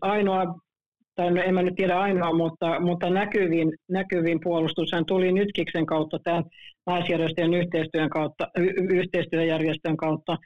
Ainoa, 0.00 0.54
tai 1.14 1.30
no 1.30 1.42
en 1.42 1.54
mä 1.54 1.62
nyt 1.62 1.74
tiedä 1.76 1.98
ainoa, 1.98 2.36
mutta, 2.36 2.80
mutta 2.80 3.10
näkyvin, 3.10 3.72
näkyvin 3.88 4.40
puolustushan 4.42 5.06
tuli 5.06 5.32
Nytkiksen 5.32 5.86
kautta, 5.86 6.18
tämän 6.24 6.44
naisjärjestöjen 6.86 7.54
yhteistyön 7.54 8.10
kautta, 8.10 8.48
yhteistyöjärjestön 8.90 9.96
kautta, 9.96 10.38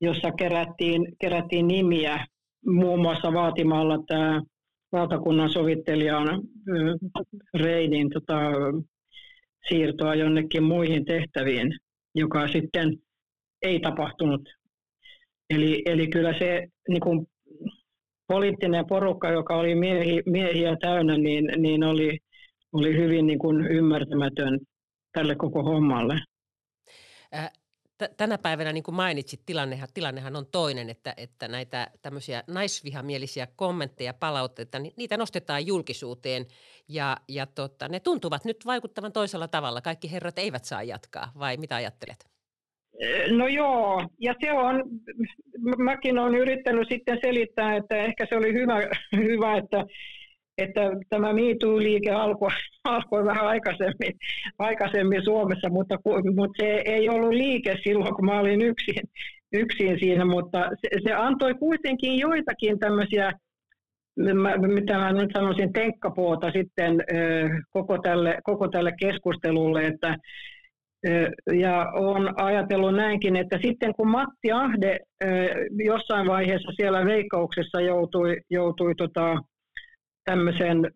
jossa 0.00 0.30
kerättiin, 0.32 1.06
kerättiin 1.20 1.68
nimiä 1.68 2.26
muun 2.66 3.00
muassa 3.00 3.32
vaatimalla 3.32 3.98
tämä 4.06 4.42
valtakunnan 4.92 5.50
sovittelijan 5.50 6.28
Reidin 7.54 8.10
tota, 8.10 8.38
siirtoa 9.68 10.14
jonnekin 10.14 10.62
muihin 10.62 11.04
tehtäviin, 11.04 11.72
joka 12.14 12.48
sitten 12.48 12.98
ei 13.62 13.80
tapahtunut 13.80 14.48
Eli, 15.50 15.82
eli 15.86 16.08
kyllä 16.08 16.38
se 16.38 16.66
niin 16.88 17.00
kuin 17.00 17.26
poliittinen 18.26 18.86
porukka, 18.86 19.30
joka 19.30 19.56
oli 19.56 19.74
miehi, 19.74 20.22
miehiä 20.26 20.76
täynnä, 20.80 21.18
niin, 21.18 21.44
niin 21.56 21.84
oli, 21.84 22.18
oli 22.72 22.96
hyvin 22.96 23.26
niin 23.26 23.38
kuin 23.38 23.66
ymmärtämätön 23.66 24.58
tälle 25.12 25.34
koko 25.34 25.62
hommalle. 25.62 26.18
Tänä 28.16 28.38
päivänä, 28.38 28.72
niin 28.72 28.82
kuin 28.82 28.94
mainitsit, 28.94 29.40
tilannehan, 29.46 29.88
tilannehan 29.94 30.36
on 30.36 30.46
toinen, 30.46 30.90
että, 30.90 31.14
että 31.16 31.48
näitä 31.48 31.90
tämmöisiä 32.02 32.42
naisvihamielisiä 32.46 33.46
kommentteja, 33.56 34.14
palautteita, 34.14 34.78
niin 34.78 34.94
niitä 34.96 35.16
nostetaan 35.16 35.66
julkisuuteen 35.66 36.46
ja, 36.88 37.16
ja 37.28 37.46
tota, 37.46 37.88
ne 37.88 38.00
tuntuvat 38.00 38.44
nyt 38.44 38.66
vaikuttavan 38.66 39.12
toisella 39.12 39.48
tavalla. 39.48 39.80
Kaikki 39.80 40.12
herrat 40.12 40.38
eivät 40.38 40.64
saa 40.64 40.82
jatkaa, 40.82 41.32
vai 41.38 41.56
mitä 41.56 41.76
ajattelet? 41.76 42.26
No 43.30 43.48
joo, 43.48 44.08
ja 44.20 44.34
se 44.40 44.52
on, 44.52 44.84
mäkin 45.78 46.18
olen 46.18 46.34
yrittänyt 46.34 46.88
sitten 46.88 47.18
selittää, 47.24 47.76
että 47.76 47.96
ehkä 47.96 48.26
se 48.28 48.36
oli 48.36 48.52
hyvä, 48.52 48.76
hyvä 49.30 49.56
että, 49.56 49.84
että 50.58 50.80
tämä 51.08 51.32
MeToo-liike 51.32 52.10
alkoi, 52.10 52.50
alkoi 52.84 53.24
vähän 53.24 53.46
aikaisemmin, 53.46 54.12
aikaisemmin 54.58 55.24
Suomessa, 55.24 55.68
mutta, 55.68 55.98
mutta 56.34 56.62
se 56.62 56.82
ei 56.84 57.08
ollut 57.08 57.34
liike 57.34 57.76
silloin, 57.82 58.14
kun 58.14 58.26
mä 58.26 58.40
olin 58.40 58.62
yksin, 58.62 59.02
yksin 59.52 59.98
siinä, 59.98 60.24
mutta 60.24 60.58
se, 60.58 60.88
se 61.08 61.14
antoi 61.14 61.54
kuitenkin 61.54 62.18
joitakin 62.18 62.78
tämmöisiä 62.78 63.32
mitä 64.74 64.98
mä 64.98 65.12
nyt 65.12 65.30
sanoisin, 65.34 65.72
tenkkapuota 65.72 66.50
sitten 66.50 67.04
koko 67.70 67.98
tälle, 67.98 68.38
koko 68.44 68.68
tälle 68.68 68.92
keskustelulle, 69.00 69.86
että 69.86 70.16
ja 71.60 71.90
olen 71.92 72.40
ajatellut 72.40 72.94
näinkin, 72.94 73.36
että 73.36 73.58
sitten 73.62 73.94
kun 73.94 74.08
Matti 74.08 74.52
Ahde 74.52 74.98
jossain 75.84 76.26
vaiheessa 76.26 76.72
siellä 76.76 77.04
veikkauksessa 77.04 77.80
joutui, 77.80 78.36
joutui 78.50 78.94
tota, 78.94 79.36
tämmöisen, 80.26 80.90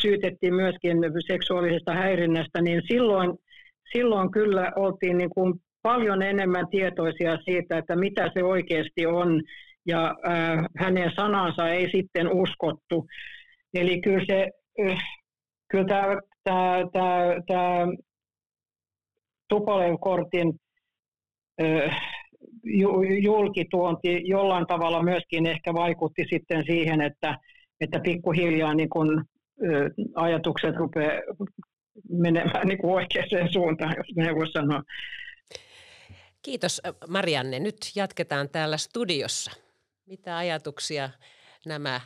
syytettiin 0.00 0.54
myöskin 0.54 0.98
seksuaalisesta 1.26 1.94
häirinnästä, 1.94 2.62
niin 2.62 2.82
silloin, 2.88 3.38
silloin 3.92 4.30
kyllä 4.30 4.72
oltiin 4.76 5.18
niin 5.18 5.30
kuin 5.30 5.54
paljon 5.82 6.22
enemmän 6.22 6.68
tietoisia 6.70 7.38
siitä, 7.44 7.78
että 7.78 7.96
mitä 7.96 8.30
se 8.34 8.44
oikeasti 8.44 9.06
on, 9.06 9.42
ja 9.86 10.16
äh, 10.28 10.64
hänen 10.76 11.12
sanansa 11.16 11.68
ei 11.68 11.90
sitten 11.90 12.32
uskottu. 12.32 13.06
Eli 13.74 14.00
kyllä 14.00 14.24
se, 14.26 14.50
kyllä 15.68 15.84
tämä, 15.84 16.16
tämä, 16.44 16.84
tämä, 16.92 17.42
tämä 17.46 17.86
Tupolen 19.48 19.98
kortin 19.98 20.60
julkituonti 23.22 24.22
jollain 24.24 24.66
tavalla 24.66 25.02
myöskin 25.02 25.46
ehkä 25.46 25.74
vaikutti 25.74 26.24
sitten 26.30 26.64
siihen, 26.66 27.00
että, 27.00 27.38
että 27.80 28.00
pikkuhiljaa 28.00 28.74
niin 28.74 28.88
kun, 28.88 29.24
ajatukset 30.14 30.76
rupeaa 30.76 31.20
menemään 32.10 32.68
niin 32.68 32.78
kuin 32.78 32.94
oikeaan 32.94 33.52
suuntaan, 33.52 33.94
jos 33.96 34.16
näin 34.16 34.36
voi 34.36 34.48
sanoa. 34.48 34.82
Kiitos 36.42 36.82
Marianne. 37.08 37.60
Nyt 37.60 37.76
jatketaan 37.96 38.48
täällä 38.48 38.76
studiossa. 38.76 39.50
Mitä 40.06 40.36
ajatuksia 40.36 41.10
nämä 41.66 42.00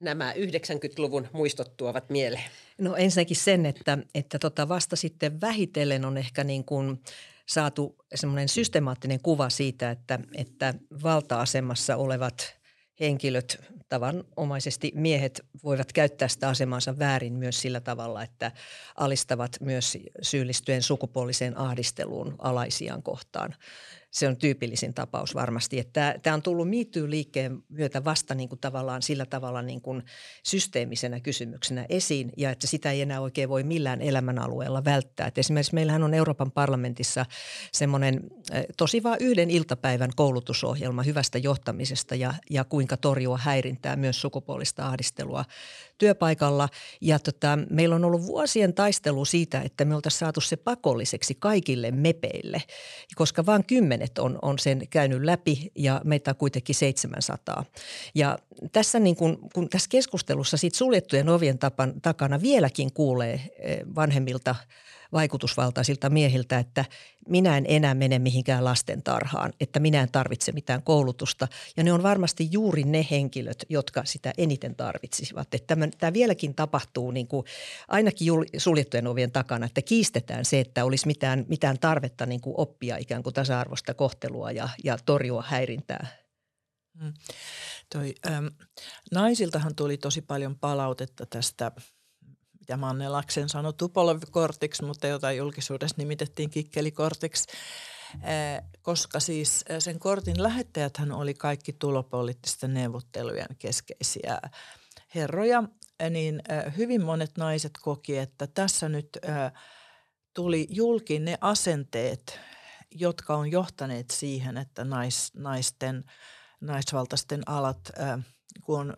nämä 0.00 0.32
90-luvun 0.32 1.28
muistot 1.32 1.76
tuovat 1.76 2.10
mieleen? 2.10 2.50
No 2.78 2.96
ensinnäkin 2.96 3.36
sen, 3.36 3.66
että, 3.66 3.98
että 4.14 4.38
tota 4.38 4.68
vasta 4.68 4.96
sitten 4.96 5.40
vähitellen 5.40 6.04
on 6.04 6.16
ehkä 6.16 6.44
niin 6.44 6.64
kuin 6.64 7.00
saatu 7.48 7.96
semmoinen 8.14 8.48
systemaattinen 8.48 9.20
kuva 9.22 9.50
siitä, 9.50 9.90
että, 9.90 10.18
että 10.34 10.74
valta-asemassa 11.02 11.96
olevat 11.96 12.58
henkilöt, 13.00 13.60
tavanomaisesti 13.88 14.92
miehet, 14.94 15.40
voivat 15.64 15.92
käyttää 15.92 16.28
sitä 16.28 16.48
asemansa 16.48 16.98
väärin 16.98 17.32
myös 17.32 17.60
sillä 17.60 17.80
tavalla, 17.80 18.22
että 18.22 18.52
alistavat 18.96 19.56
myös 19.60 19.98
syyllistyen 20.22 20.82
sukupuoliseen 20.82 21.58
ahdisteluun 21.58 22.34
alaisiaan 22.38 23.02
kohtaan. 23.02 23.54
se 24.10 24.28
on 24.28 24.36
tyypillisin 24.36 24.94
tapaus 24.94 25.34
varmasti. 25.34 25.88
Tämä 26.22 26.34
on 26.34 26.42
tullut 26.42 26.68
MeToo-liikkeen 26.68 27.62
myötä 27.68 28.04
vasta 28.04 28.34
niin 28.34 28.48
kuin 28.48 28.58
tavallaan 28.58 29.02
sillä 29.02 29.26
tavalla 29.26 29.62
niin 29.62 29.80
kuin 29.80 30.02
systeemisenä 30.44 31.20
kysymyksenä 31.20 31.86
esiin 31.88 32.32
ja 32.36 32.50
että 32.50 32.66
sitä 32.66 32.90
ei 32.90 33.02
enää 33.02 33.20
oikein 33.20 33.48
voi 33.48 33.62
millään 33.62 34.02
elämänalueella 34.02 34.84
välttää. 34.84 35.26
Et 35.26 35.38
esimerkiksi 35.38 35.74
meillähän 35.74 36.02
on 36.02 36.14
Euroopan 36.14 36.52
parlamentissa 36.52 37.26
semmoinen 37.72 38.20
tosi 38.76 39.02
vain 39.02 39.18
yhden 39.20 39.50
iltapäivän 39.50 40.10
koulutusohjelma 40.16 41.02
hyvästä 41.02 41.38
johtamisesta 41.38 42.14
ja, 42.14 42.34
ja 42.50 42.64
kuinka 42.64 42.96
torjua 42.96 43.38
häirintää 43.38 43.77
myös 43.96 44.20
sukupuolista 44.20 44.86
ahdistelua 44.86 45.44
työpaikalla. 45.98 46.68
Ja 47.00 47.18
tota, 47.18 47.58
meillä 47.70 47.94
on 47.94 48.04
ollut 48.04 48.26
vuosien 48.26 48.74
taistelu 48.74 49.24
siitä, 49.24 49.60
että 49.60 49.84
me 49.84 49.94
oltaisiin 49.94 50.18
saatu 50.18 50.40
se 50.40 50.56
pakolliseksi 50.56 51.34
kaikille 51.34 51.90
mepeille, 51.90 52.62
koska 53.16 53.46
vain 53.46 53.64
kymmenet 53.64 54.18
on, 54.18 54.38
on 54.42 54.58
sen 54.58 54.88
käynyt 54.90 55.24
läpi 55.24 55.72
ja 55.74 56.00
meitä 56.04 56.30
on 56.30 56.36
kuitenkin 56.36 56.74
700. 56.74 57.64
Ja 58.14 58.38
tässä, 58.72 58.98
niin 58.98 59.16
kun, 59.16 59.38
kun 59.54 59.68
tässä 59.68 59.88
keskustelussa 59.90 60.56
siitä 60.56 60.78
suljettujen 60.78 61.28
ovien 61.28 61.58
tapan, 61.58 62.00
takana 62.00 62.42
vieläkin 62.42 62.92
kuulee 62.92 63.40
eh, 63.58 63.78
vanhemmilta– 63.94 64.54
vaikutusvaltaisilta 65.12 66.10
miehiltä, 66.10 66.58
että 66.58 66.84
minä 67.28 67.56
en 67.56 67.64
enää 67.68 67.94
mene 67.94 68.18
mihinkään 68.18 68.64
lastentarhaan, 68.64 69.52
että 69.60 69.80
minä 69.80 70.02
en 70.02 70.10
tarvitse 70.12 70.52
mitään 70.52 70.82
koulutusta. 70.82 71.48
Ja 71.76 71.84
ne 71.84 71.92
on 71.92 72.02
varmasti 72.02 72.48
juuri 72.50 72.84
ne 72.84 73.06
henkilöt, 73.10 73.64
jotka 73.68 74.04
sitä 74.04 74.32
eniten 74.38 74.74
tarvitsisivat. 74.74 75.54
Että 75.54 75.66
tämä, 75.66 75.88
tämä 75.98 76.12
vieläkin 76.12 76.54
tapahtuu 76.54 77.10
niin 77.10 77.28
kuin 77.28 77.46
ainakin 77.88 78.28
suljettujen 78.56 79.06
ovien 79.06 79.30
takana, 79.30 79.66
että 79.66 79.82
kiistetään 79.82 80.44
se, 80.44 80.60
että 80.60 80.84
olisi 80.84 81.06
mitään, 81.06 81.44
mitään 81.48 81.78
tarvetta 81.78 82.26
niin 82.26 82.40
kuin 82.40 82.54
oppia 82.58 82.96
ikään 82.96 83.22
kuin 83.22 83.34
tasa-arvoista 83.34 83.94
kohtelua 83.94 84.50
ja, 84.50 84.68
ja 84.84 84.98
torjua 85.06 85.44
häirintää. 85.46 86.06
Hmm. 87.00 87.12
Toi, 87.92 88.14
ähm, 88.26 88.46
naisiltahan 89.12 89.74
tuli 89.74 89.96
tosi 89.96 90.22
paljon 90.22 90.58
palautetta 90.58 91.26
tästä– 91.26 91.72
mitä 92.68 92.76
Mannelaksen 92.76 93.48
sanoi 93.48 93.72
Tupolev-kortiksi, 93.72 94.84
mutta 94.84 95.06
jota 95.06 95.32
julkisuudessa 95.32 95.94
nimitettiin 95.98 96.50
kikkelikortiksi, 96.50 97.52
koska 98.82 99.20
siis 99.20 99.64
sen 99.78 99.98
kortin 99.98 100.42
lähettäjäthän 100.42 101.12
oli 101.12 101.34
kaikki 101.34 101.72
tulopoliittisten 101.72 102.74
neuvottelujen 102.74 103.56
keskeisiä 103.58 104.40
herroja, 105.14 105.62
niin 106.10 106.42
hyvin 106.76 107.04
monet 107.04 107.38
naiset 107.38 107.72
koki, 107.82 108.18
että 108.18 108.46
tässä 108.46 108.88
nyt 108.88 109.18
tuli 110.34 110.66
julki 110.70 111.18
ne 111.18 111.38
asenteet, 111.40 112.40
jotka 112.90 113.36
on 113.36 113.50
johtaneet 113.50 114.10
siihen, 114.10 114.56
että 114.56 114.84
nais, 114.84 115.34
naisten, 115.34 116.04
naisvaltaisten 116.60 117.48
alat, 117.48 117.90
kun 118.62 118.96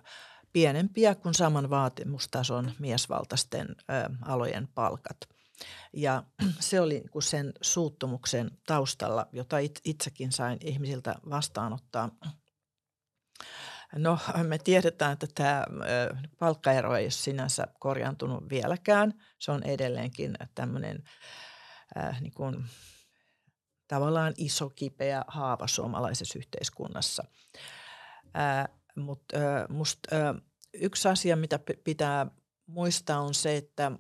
pienempiä 0.52 1.14
kuin 1.14 1.35
saman 1.35 1.71
vaatimustason 1.71 2.73
miesvaltaisten 2.78 3.69
ö, 3.69 4.11
alojen 4.23 4.69
palkat. 4.75 5.16
Ja 5.92 6.23
se 6.61 6.80
oli 6.80 6.95
niin 6.95 7.23
sen 7.23 7.52
suuttumuksen 7.61 8.50
taustalla, 8.66 9.26
jota 9.33 9.59
it, 9.59 9.80
itsekin 9.85 10.33
sain 10.33 10.59
ihmisiltä 10.64 11.14
vastaanottaa. 11.30 12.11
No 13.97 14.19
me 14.42 14.59
tiedetään, 14.59 15.12
että 15.12 15.26
tämä 15.35 15.64
palkkaero 16.38 16.97
ei 16.97 17.04
ole 17.04 17.11
sinänsä 17.11 17.66
korjaantunut 17.78 18.49
vieläkään. 18.49 19.14
Se 19.38 19.52
on 19.52 19.62
edelleenkin 19.62 20.37
tämmöinen 20.54 21.04
äh, 21.97 22.21
niin 22.21 22.35
kuin, 22.35 22.64
tavallaan 23.88 24.35
iso 24.37 24.71
kipeä 24.71 25.25
haava 25.28 25.66
suomalaisessa 25.66 26.38
yhteiskunnassa. 26.38 27.25
Äh, 28.37 28.80
mutta 28.97 29.37
musta 29.68 30.16
yksi 30.75 31.09
asia, 31.09 31.37
mitä 31.37 31.61
pitää 31.85 32.26
muistaa 32.66 33.20
on 33.20 33.35
se, 33.35 33.56
että 33.56 33.92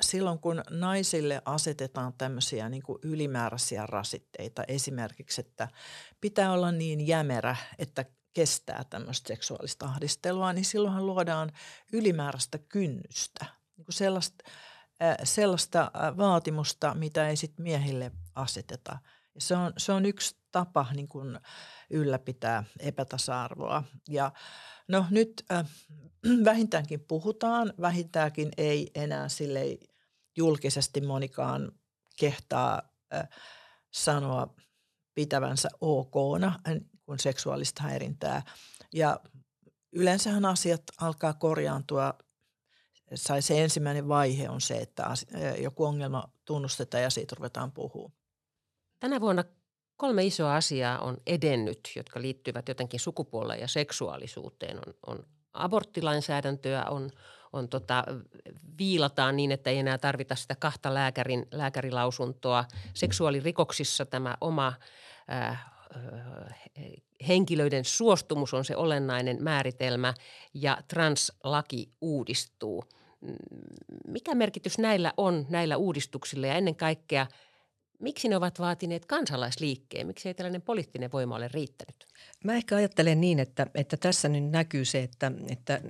silloin 0.00 0.38
kun 0.38 0.62
naisille 0.70 1.42
asetetaan 1.44 2.12
tämmöisiä 2.18 2.68
niin 2.68 2.82
kuin 2.82 2.98
ylimääräisiä 3.02 3.86
rasitteita, 3.86 4.64
esimerkiksi, 4.68 5.40
että 5.40 5.68
pitää 6.20 6.52
olla 6.52 6.72
niin 6.72 7.06
jämerä, 7.06 7.56
että 7.78 8.04
kestää 8.32 8.84
tämmöistä 8.90 9.28
seksuaalista 9.28 9.86
ahdistelua, 9.86 10.52
niin 10.52 10.64
silloinhan 10.64 11.06
luodaan 11.06 11.52
ylimääräistä 11.92 12.58
kynnystä, 12.58 13.46
niin 13.76 13.84
kuin 13.84 13.94
sellaista, 13.94 14.44
sellaista 15.24 15.90
vaatimusta, 16.16 16.94
mitä 16.94 17.28
ei 17.28 17.36
sitten 17.36 17.62
miehille 17.62 18.12
aseteta. 18.34 18.98
Ja 19.36 19.40
se, 19.40 19.56
on, 19.56 19.72
se 19.76 19.92
on 19.92 20.06
yksi 20.06 20.36
tapa 20.52 20.86
niin 20.92 21.08
kuin 21.08 21.40
ylläpitää 21.90 22.64
epätasa-arvoa. 22.80 23.84
Ja 24.08 24.32
no 24.88 25.06
nyt 25.10 25.44
äh, 25.52 25.66
vähintäänkin 26.44 27.00
puhutaan, 27.00 27.72
vähintäänkin 27.80 28.50
ei 28.56 28.90
enää 28.94 29.28
sille 29.28 29.60
julkisesti 30.36 31.00
monikaan 31.00 31.72
kehtaa 32.18 32.82
äh, 33.14 33.28
sanoa 33.90 34.54
pitävänsä 35.14 35.68
okna 35.80 36.60
kun 37.06 37.18
seksuaalista 37.18 37.82
häirintää. 37.82 38.42
Ja 38.94 39.20
yleensähän 39.92 40.44
asiat 40.44 40.82
alkaa 41.00 41.32
korjaantua 41.32 42.14
sai 43.14 43.42
se 43.42 43.64
ensimmäinen 43.64 44.08
vaihe 44.08 44.48
on 44.48 44.60
se, 44.60 44.76
että 44.76 45.06
joku 45.62 45.84
ongelma 45.84 46.32
tunnustetaan 46.44 47.02
ja 47.02 47.10
siitä 47.10 47.36
ruvetaan 47.38 47.72
puhumaan. 47.72 48.25
Tänä 49.00 49.20
vuonna 49.20 49.44
kolme 49.96 50.24
isoa 50.24 50.56
asiaa 50.56 50.98
on 50.98 51.16
edennyt, 51.26 51.92
jotka 51.96 52.22
liittyvät 52.22 52.68
jotenkin 52.68 53.00
sukupuoleen 53.00 53.60
ja 53.60 53.68
seksuaalisuuteen. 53.68 54.78
On, 54.86 54.94
on 55.06 55.26
aborttilainsäädäntöä, 55.52 56.84
on, 56.84 57.10
on 57.52 57.68
tota, 57.68 58.04
viilataan 58.78 59.36
niin, 59.36 59.52
että 59.52 59.70
ei 59.70 59.78
enää 59.78 59.98
tarvita 59.98 60.34
sitä 60.34 60.56
kahta 60.56 60.94
lääkärin, 60.94 61.46
lääkärilausuntoa. 61.50 62.64
Seksuaalirikoksissa 62.94 64.06
tämä 64.06 64.36
oma 64.40 64.72
äh, 65.32 65.66
henkilöiden 67.28 67.84
suostumus 67.84 68.54
on 68.54 68.64
se 68.64 68.76
olennainen 68.76 69.42
määritelmä 69.42 70.14
ja 70.54 70.78
translaki 70.88 71.90
uudistuu. 72.00 72.84
Mikä 74.08 74.34
merkitys 74.34 74.78
näillä 74.78 75.12
on, 75.16 75.46
näillä 75.48 75.76
uudistuksilla 75.76 76.46
ja 76.46 76.54
ennen 76.54 76.76
kaikkea– 76.76 77.26
Miksi 77.98 78.28
ne 78.28 78.36
ovat 78.36 78.58
vaatineet 78.58 79.06
kansalaisliikkeen? 79.06 80.06
Miksi 80.06 80.28
ei 80.28 80.34
tällainen 80.34 80.62
poliittinen 80.62 81.12
voima 81.12 81.36
ole 81.36 81.48
riittänyt? 81.48 82.06
Mä 82.44 82.54
ehkä 82.54 82.76
ajattelen 82.76 83.20
niin, 83.20 83.38
että, 83.38 83.66
että 83.74 83.96
tässä 83.96 84.28
nyt 84.28 84.50
näkyy 84.50 84.84
se, 84.84 85.02
että, 85.02 85.32
että 85.48 85.80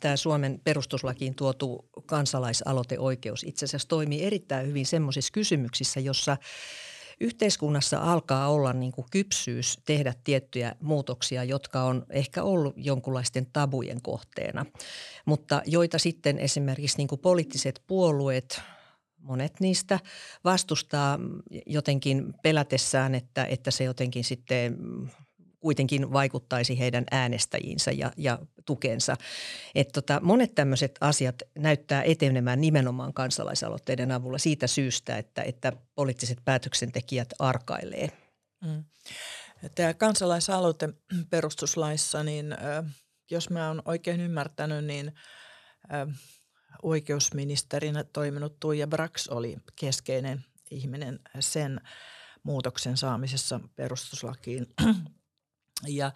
tämä, 0.00 0.16
Suomen 0.16 0.60
perustuslakiin 0.64 1.34
tuotu 1.34 1.88
kansalaisaloiteoikeus 2.06 3.44
itse 3.44 3.64
asiassa 3.64 3.88
toimii 3.88 4.24
erittäin 4.24 4.66
hyvin 4.66 4.86
semmoisissa 4.86 5.32
kysymyksissä, 5.32 6.00
jossa 6.00 6.36
yhteiskunnassa 7.20 7.98
alkaa 7.98 8.48
olla 8.48 8.72
niin 8.72 8.92
kuin 8.92 9.06
kypsyys 9.10 9.78
tehdä 9.84 10.14
tiettyjä 10.24 10.74
muutoksia, 10.80 11.44
jotka 11.44 11.82
on 11.82 12.06
ehkä 12.10 12.42
ollut 12.42 12.74
jonkunlaisten 12.76 13.46
tabujen 13.52 14.02
kohteena, 14.02 14.66
mutta 15.24 15.62
joita 15.66 15.98
sitten 15.98 16.38
esimerkiksi 16.38 16.96
niin 16.96 17.08
kuin 17.08 17.20
poliittiset 17.20 17.82
puolueet– 17.86 18.60
monet 19.18 19.60
niistä 19.60 20.00
vastustaa 20.44 21.18
jotenkin 21.66 22.34
pelätessään, 22.42 23.14
että, 23.14 23.44
että 23.44 23.70
se 23.70 23.84
jotenkin 23.84 24.24
sitten 24.24 24.76
kuitenkin 25.60 26.12
vaikuttaisi 26.12 26.78
heidän 26.78 27.04
äänestäjiinsä 27.10 27.90
ja, 27.90 28.12
ja 28.16 28.38
tukensa. 28.64 29.16
Et 29.74 29.88
tota, 29.92 30.20
monet 30.22 30.54
tämmöiset 30.54 30.98
asiat 31.00 31.42
näyttää 31.58 32.02
etenemään 32.02 32.60
nimenomaan 32.60 33.12
kansalaisaloitteiden 33.12 34.12
avulla 34.12 34.38
siitä 34.38 34.66
syystä, 34.66 35.16
että, 35.16 35.42
että 35.42 35.72
poliittiset 35.94 36.38
päätöksentekijät 36.44 37.28
arkailee. 37.38 38.08
Mm. 38.64 38.84
Tämä 39.74 39.94
kansalaisaloite 39.94 40.88
perustuslaissa, 41.30 42.22
niin 42.22 42.56
jos 43.30 43.50
mä 43.50 43.68
oon 43.68 43.82
oikein 43.84 44.20
ymmärtänyt, 44.20 44.84
niin 44.84 45.12
oikeusministerinä 46.82 48.04
toiminut 48.04 48.60
Tuija 48.60 48.86
Brax 48.86 49.26
oli 49.28 49.56
keskeinen 49.76 50.44
ihminen 50.70 51.20
sen 51.40 51.80
muutoksen 52.42 52.96
saamisessa 52.96 53.60
perustuslakiin. 53.76 54.66
Ja 55.86 56.12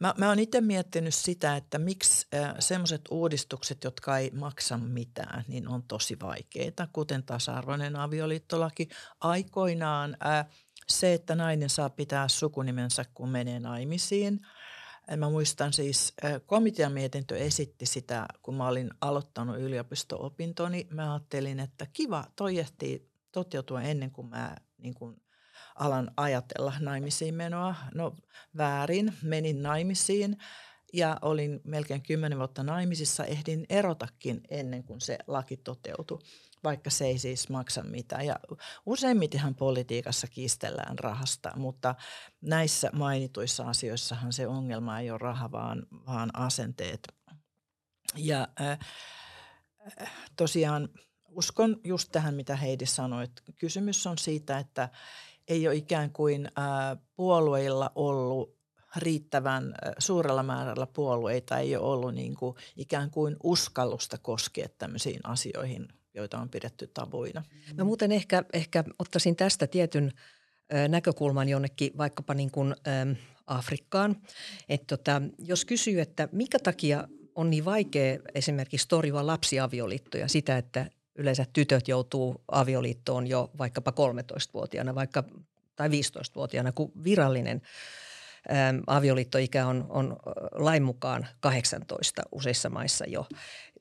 mä, 0.00 0.14
mä 0.18 0.28
oon 0.28 0.38
itse 0.38 0.60
miettinyt 0.60 1.14
sitä, 1.14 1.56
että 1.56 1.78
miksi 1.78 2.26
semmoiset 2.58 3.00
uudistukset, 3.10 3.84
jotka 3.84 4.18
ei 4.18 4.30
maksa 4.30 4.78
mitään, 4.78 5.44
niin 5.48 5.68
on 5.68 5.82
tosi 5.82 6.16
vaikeita, 6.22 6.88
kuten 6.92 7.22
tasa-arvoinen 7.22 7.96
avioliittolaki. 7.96 8.88
Aikoinaan 9.20 10.16
ää, 10.20 10.44
se, 10.88 11.14
että 11.14 11.34
nainen 11.34 11.70
saa 11.70 11.90
pitää 11.90 12.28
sukunimensä, 12.28 13.04
kun 13.14 13.28
menee 13.28 13.60
naimisiin– 13.60 14.40
Mä 15.16 15.30
muistan 15.30 15.72
siis, 15.72 16.14
komitean 16.46 16.92
mietintö 16.92 17.36
esitti 17.36 17.86
sitä, 17.86 18.26
kun 18.42 18.54
mä 18.54 18.68
olin 18.68 18.90
aloittanut 19.00 19.56
yliopisto-opintoni. 19.56 20.86
Mä 20.90 21.12
ajattelin, 21.12 21.60
että 21.60 21.86
kiva, 21.92 22.24
toi 22.36 22.58
ehtii 22.58 23.10
toteutua 23.32 23.82
ennen 23.82 24.10
kuin 24.10 24.28
mä 24.28 24.56
niin 24.78 24.94
kuin 24.94 25.22
alan 25.74 26.10
ajatella 26.16 26.72
naimisiin 26.80 27.34
menoa. 27.34 27.74
No 27.94 28.16
väärin, 28.56 29.12
menin 29.22 29.62
naimisiin 29.62 30.36
ja 30.92 31.18
olin 31.22 31.60
melkein 31.64 32.02
kymmenen 32.02 32.38
vuotta 32.38 32.62
naimisissa. 32.62 33.24
Ehdin 33.24 33.66
erotakin 33.68 34.40
ennen 34.50 34.84
kuin 34.84 35.00
se 35.00 35.18
laki 35.26 35.56
toteutui, 35.56 36.18
vaikka 36.64 36.90
se 36.90 37.06
ei 37.06 37.18
siis 37.18 37.48
maksa 37.48 37.82
mitään. 37.82 38.26
Ja 38.26 38.40
useimmitenhan 38.86 39.54
politiikassa 39.54 40.26
kiistellään 40.26 40.98
rahasta, 40.98 41.52
mutta 41.56 41.94
näissä 42.40 42.90
mainituissa 42.92 43.64
asioissahan 43.64 44.32
se 44.32 44.46
ongelma 44.46 45.00
ei 45.00 45.10
ole 45.10 45.18
raha, 45.18 45.52
vaan, 45.52 45.86
vaan 46.06 46.30
asenteet. 46.36 47.08
Ja 48.16 48.48
äh, 48.60 48.78
tosiaan 50.36 50.88
uskon 51.28 51.80
just 51.84 52.08
tähän, 52.12 52.34
mitä 52.34 52.56
Heidi 52.56 52.86
sanoi. 52.86 53.24
Että 53.24 53.42
kysymys 53.58 54.06
on 54.06 54.18
siitä, 54.18 54.58
että 54.58 54.88
ei 55.48 55.68
ole 55.68 55.74
ikään 55.74 56.12
kuin 56.12 56.46
äh, 56.46 56.98
puolueilla 57.16 57.92
ollut 57.94 58.55
riittävän 58.96 59.74
suurella 59.98 60.42
määrällä 60.42 60.86
puolueita 60.86 61.58
ei 61.58 61.76
ole 61.76 61.86
ollut 61.86 62.14
niin 62.14 62.34
kuin 62.34 62.56
ikään 62.76 63.10
kuin 63.10 63.36
uskallusta 63.42 64.18
koskea 64.18 64.68
tämmöisiin 64.78 65.20
asioihin, 65.24 65.88
joita 66.14 66.38
on 66.38 66.48
pidetty 66.48 66.90
tabuina. 66.94 67.42
Mä 67.74 67.84
muuten 67.84 68.12
ehkä, 68.12 68.44
ehkä 68.52 68.84
ottaisin 68.98 69.36
tästä 69.36 69.66
tietyn 69.66 70.12
näkökulman 70.88 71.48
jonnekin 71.48 71.92
vaikkapa 71.98 72.34
niin 72.34 72.50
kuin, 72.50 72.74
Afrikkaan. 73.46 74.16
Et 74.68 74.86
tota, 74.86 75.22
jos 75.38 75.64
kysyy, 75.64 76.00
että 76.00 76.28
minkä 76.32 76.58
takia 76.58 77.08
on 77.34 77.50
niin 77.50 77.64
vaikea 77.64 78.18
esimerkiksi 78.34 78.88
torjua 78.88 79.26
lapsiavioliittoja, 79.26 80.28
sitä, 80.28 80.58
että 80.58 80.90
yleensä 81.18 81.46
tytöt 81.52 81.88
joutuu 81.88 82.44
avioliittoon 82.48 83.26
jo 83.26 83.50
vaikkapa 83.58 83.90
13-vuotiaana 83.90 84.94
vaikka, 84.94 85.24
tai 85.76 85.88
15-vuotiaana, 85.88 86.72
kun 86.72 86.92
virallinen– 87.04 87.62
avioliittoikä 88.86 89.66
on, 89.66 89.86
on 89.88 90.16
lain 90.52 90.82
mukaan 90.82 91.26
18 91.40 92.22
useissa 92.32 92.70
maissa 92.70 93.04
jo. 93.08 93.26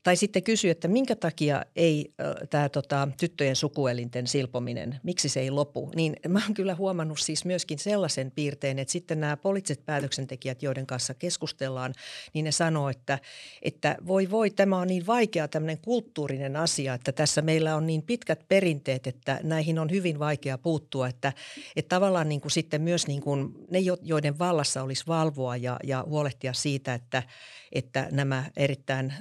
Tai 0.05 0.15
sitten 0.15 0.43
kysyy, 0.43 0.69
että 0.69 0.87
minkä 0.87 1.15
takia 1.15 1.65
ei 1.75 2.13
tämä 2.49 2.69
tota, 2.69 3.07
tyttöjen 3.19 3.55
sukuelinten 3.55 4.27
silpominen, 4.27 4.99
miksi 5.03 5.29
se 5.29 5.39
ei 5.39 5.51
lopu. 5.51 5.91
Niin 5.95 6.15
mä 6.27 6.41
oon 6.43 6.53
kyllä 6.53 6.75
huomannut 6.75 7.19
siis 7.19 7.45
myöskin 7.45 7.79
sellaisen 7.79 8.31
piirteen, 8.31 8.79
että 8.79 8.91
sitten 8.91 9.19
nämä 9.19 9.37
poliittiset 9.37 9.85
päätöksentekijät, 9.85 10.63
joiden 10.63 10.85
kanssa 10.85 11.13
keskustellaan, 11.13 11.93
niin 12.33 12.45
ne 12.45 12.51
sanoo, 12.51 12.89
että, 12.89 13.19
että 13.61 13.97
voi 14.07 14.29
voi, 14.29 14.49
tämä 14.49 14.77
on 14.77 14.87
niin 14.87 15.07
vaikea 15.07 15.47
tämmöinen 15.47 15.77
kulttuurinen 15.77 16.55
asia, 16.55 16.93
että 16.93 17.11
tässä 17.11 17.41
meillä 17.41 17.75
on 17.75 17.87
niin 17.87 18.01
pitkät 18.01 18.47
perinteet, 18.47 19.07
että 19.07 19.39
näihin 19.43 19.79
on 19.79 19.91
hyvin 19.91 20.19
vaikea 20.19 20.57
puuttua, 20.57 21.07
että, 21.07 21.33
että 21.75 21.95
tavallaan 21.95 22.29
niin 22.29 22.41
kuin 22.41 22.51
sitten 22.51 22.81
myös 22.81 23.07
niin 23.07 23.21
kuin 23.21 23.53
ne, 23.71 23.79
joiden 24.01 24.39
vallassa 24.39 24.83
olisi 24.83 25.03
valvoa 25.07 25.57
ja, 25.57 25.79
ja 25.83 26.03
huolehtia 26.07 26.53
siitä, 26.53 26.93
että, 26.93 27.23
että 27.71 28.07
nämä 28.11 28.43
erittäin 28.57 29.13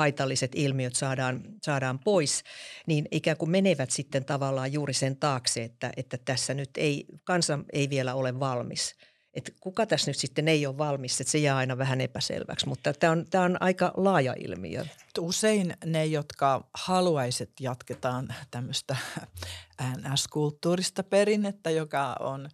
haitalliset 0.00 0.52
ilmiöt 0.54 0.94
saadaan, 0.94 1.42
saadaan 1.62 1.98
pois, 1.98 2.42
niin 2.86 3.08
ikään 3.10 3.36
kuin 3.36 3.50
menevät 3.50 3.90
sitten 3.90 4.24
tavallaan 4.24 4.72
juuri 4.72 4.94
sen 4.94 5.16
taakse, 5.16 5.62
että, 5.62 5.92
että 5.96 6.18
tässä 6.24 6.54
nyt 6.54 6.70
ei, 6.76 7.04
kansa 7.24 7.58
ei 7.72 7.90
vielä 7.90 8.14
ole 8.14 8.40
valmis– 8.40 8.94
että 9.34 9.52
kuka 9.60 9.86
tässä 9.86 10.10
nyt 10.10 10.16
sitten 10.16 10.48
ei 10.48 10.66
ole 10.66 10.78
valmis, 10.78 11.20
että 11.20 11.30
se 11.30 11.38
jää 11.38 11.56
aina 11.56 11.78
vähän 11.78 12.00
epäselväksi, 12.00 12.68
mutta 12.68 12.92
tämä 12.92 13.12
on, 13.12 13.24
tämä 13.30 13.44
on 13.44 13.56
aika 13.62 13.92
laaja 13.96 14.34
ilmiö. 14.38 14.84
Usein 15.18 15.74
ne, 15.84 16.06
jotka 16.06 16.68
haluaisit 16.74 17.50
jatketaan 17.60 18.34
tämmöistä 18.50 18.96
NS-kulttuurista 19.82 21.02
perinnettä, 21.02 21.70
joka 21.70 22.16
on 22.20 22.48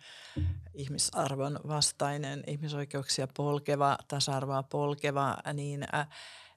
ihmisarvon 0.75 1.61
vastainen, 1.69 2.45
ihmisoikeuksia 2.47 3.29
polkeva, 3.37 3.99
tasa-arvoa 4.09 4.63
polkeva, 4.63 5.37
niin 5.55 5.87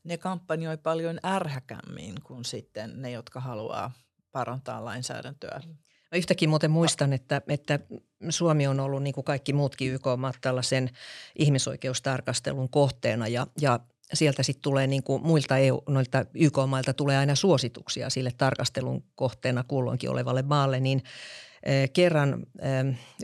ne 0.03 0.17
kampanjoi 0.17 0.77
paljon 0.77 1.19
ärhäkämmin 1.25 2.15
kuin 2.23 2.45
sitten 2.45 3.01
ne, 3.01 3.11
jotka 3.11 3.39
haluaa 3.39 3.91
parantaa 4.31 4.85
lainsäädäntöä. 4.85 5.61
Mä 6.11 6.17
yhtäkin 6.17 6.49
muuten 6.49 6.71
muistan, 6.71 7.13
että, 7.13 7.41
että 7.47 7.79
Suomi 8.29 8.67
on 8.67 8.79
ollut 8.79 9.03
niin 9.03 9.13
kuin 9.13 9.25
kaikki 9.25 9.53
muutkin 9.53 9.93
YK-maat 9.93 10.35
tällaisen 10.41 10.89
ihmisoikeustarkastelun 11.35 12.69
kohteena 12.69 13.27
ja, 13.27 13.47
ja 13.61 13.79
sieltä 14.13 14.43
sitten 14.43 14.61
tulee 14.61 14.87
niin 14.87 15.03
kuin 15.03 15.23
muilta 15.23 15.57
EU, 15.57 15.81
noilta 15.87 16.25
YK-mailta 16.33 16.93
tulee 16.93 17.17
aina 17.17 17.35
suosituksia 17.35 18.09
sille 18.09 18.31
tarkastelun 18.37 19.03
kohteena 19.15 19.63
kulloinkin 19.63 20.09
olevalle 20.09 20.41
maalle, 20.41 20.79
niin– 20.79 21.03
kerran 21.93 22.43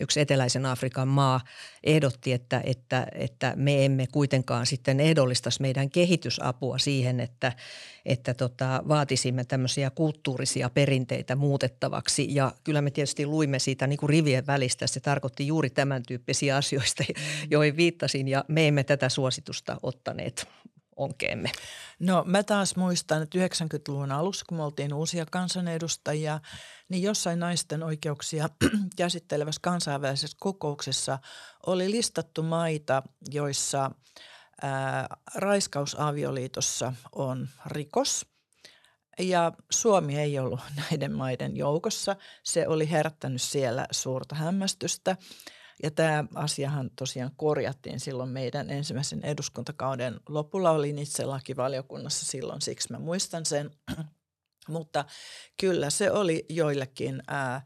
yksi 0.01 0.19
eteläisen 0.19 0.65
Afrikan 0.65 1.07
maa 1.07 1.41
ehdotti, 1.83 2.33
että, 2.33 2.61
että, 2.63 3.07
että 3.11 3.53
me 3.55 3.85
emme 3.85 4.07
kuitenkaan 4.11 4.65
sitten 4.65 4.99
ehdollistaisi 4.99 5.61
meidän 5.61 5.89
kehitysapua 5.89 6.77
siihen, 6.77 7.19
että, 7.19 7.51
että 8.05 8.33
tota, 8.33 8.83
vaatisimme 8.87 9.43
tämmöisiä 9.43 9.89
kulttuurisia 9.89 10.69
perinteitä 10.69 11.35
muutettavaksi. 11.35 12.35
Ja 12.35 12.51
kyllä 12.63 12.81
me 12.81 12.91
tietysti 12.91 13.25
luimme 13.25 13.59
siitä 13.59 13.87
niin 13.87 13.99
kuin 13.99 14.09
rivien 14.09 14.47
välistä. 14.47 14.87
Se 14.87 14.99
tarkoitti 14.99 15.47
juuri 15.47 15.69
tämän 15.69 16.03
tyyppisiä 16.07 16.57
asioista, 16.57 17.03
joihin 17.51 17.77
viittasin 17.77 18.27
ja 18.27 18.45
me 18.47 18.67
emme 18.67 18.83
tätä 18.83 19.09
suositusta 19.09 19.77
ottaneet 19.83 20.47
onkeemme? 20.95 21.51
No 21.99 22.23
mä 22.27 22.43
taas 22.43 22.75
muistan, 22.75 23.21
että 23.21 23.37
90-luvun 23.37 24.11
alussa, 24.11 24.45
kun 24.49 24.57
me 24.57 24.63
oltiin 24.63 24.93
uusia 24.93 25.25
kansanedustajia, 25.31 26.39
niin 26.89 27.03
jossain 27.03 27.39
naisten 27.39 27.83
oikeuksia 27.83 28.49
käsittelevässä 28.97 29.61
kansainvälisessä 29.61 30.37
kokouksessa 30.39 31.19
oli 31.65 31.91
listattu 31.91 32.43
maita, 32.43 33.03
joissa 33.31 33.91
ää, 34.61 35.07
raiskausavioliitossa 35.35 36.93
on 37.11 37.49
rikos– 37.65 38.25
ja 39.19 39.51
Suomi 39.71 40.19
ei 40.19 40.39
ollut 40.39 40.59
näiden 40.81 41.11
maiden 41.11 41.57
joukossa. 41.57 42.15
Se 42.43 42.67
oli 42.67 42.91
herättänyt 42.91 43.41
siellä 43.41 43.87
suurta 43.91 44.35
hämmästystä. 44.35 45.17
Ja 45.83 45.91
tämä 45.91 46.25
asiahan 46.35 46.91
tosiaan 46.95 47.31
korjattiin 47.35 47.99
silloin 47.99 48.29
meidän 48.29 48.69
ensimmäisen 48.69 49.25
eduskuntakauden 49.25 50.19
lopulla. 50.29 50.71
Olin 50.71 50.99
itse 50.99 51.25
lakivaliokunnassa 51.25 52.25
silloin, 52.25 52.61
siksi 52.61 52.91
mä 52.91 52.99
muistan 52.99 53.45
sen. 53.45 53.71
Mutta 54.67 55.05
kyllä 55.59 55.89
se 55.89 56.11
oli 56.11 56.45
joillekin 56.49 57.23
ää, 57.27 57.61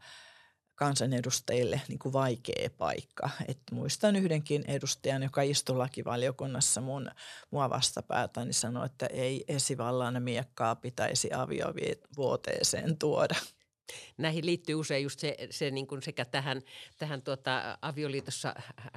kansanedustajille 0.74 1.80
niin 1.88 1.98
kuin 1.98 2.12
vaikea 2.12 2.70
paikka. 2.78 3.30
Et 3.48 3.58
muistan 3.72 4.16
yhdenkin 4.16 4.64
edustajan, 4.66 5.22
joka 5.22 5.42
istui 5.42 5.76
lakivaliokunnassa 5.76 6.80
mun, 6.80 7.10
mua 7.50 7.70
vastapäätä, 7.70 8.44
niin 8.44 8.54
sanoi, 8.54 8.86
että 8.86 9.06
ei 9.06 9.44
esivallan 9.48 10.22
miekkaa 10.22 10.76
pitäisi 10.76 11.30
aviovuoteeseen 11.32 12.98
tuoda 12.98 13.36
näihin 14.18 14.46
liittyy 14.46 14.74
usein 14.74 15.02
just 15.02 15.20
se, 15.20 15.36
se 15.50 15.70
niin 15.70 15.86
kuin 15.86 16.02
sekä 16.02 16.24
tähän, 16.24 16.62
tähän 16.98 17.22
tuota 17.22 17.78
avioliitossa 17.82 18.54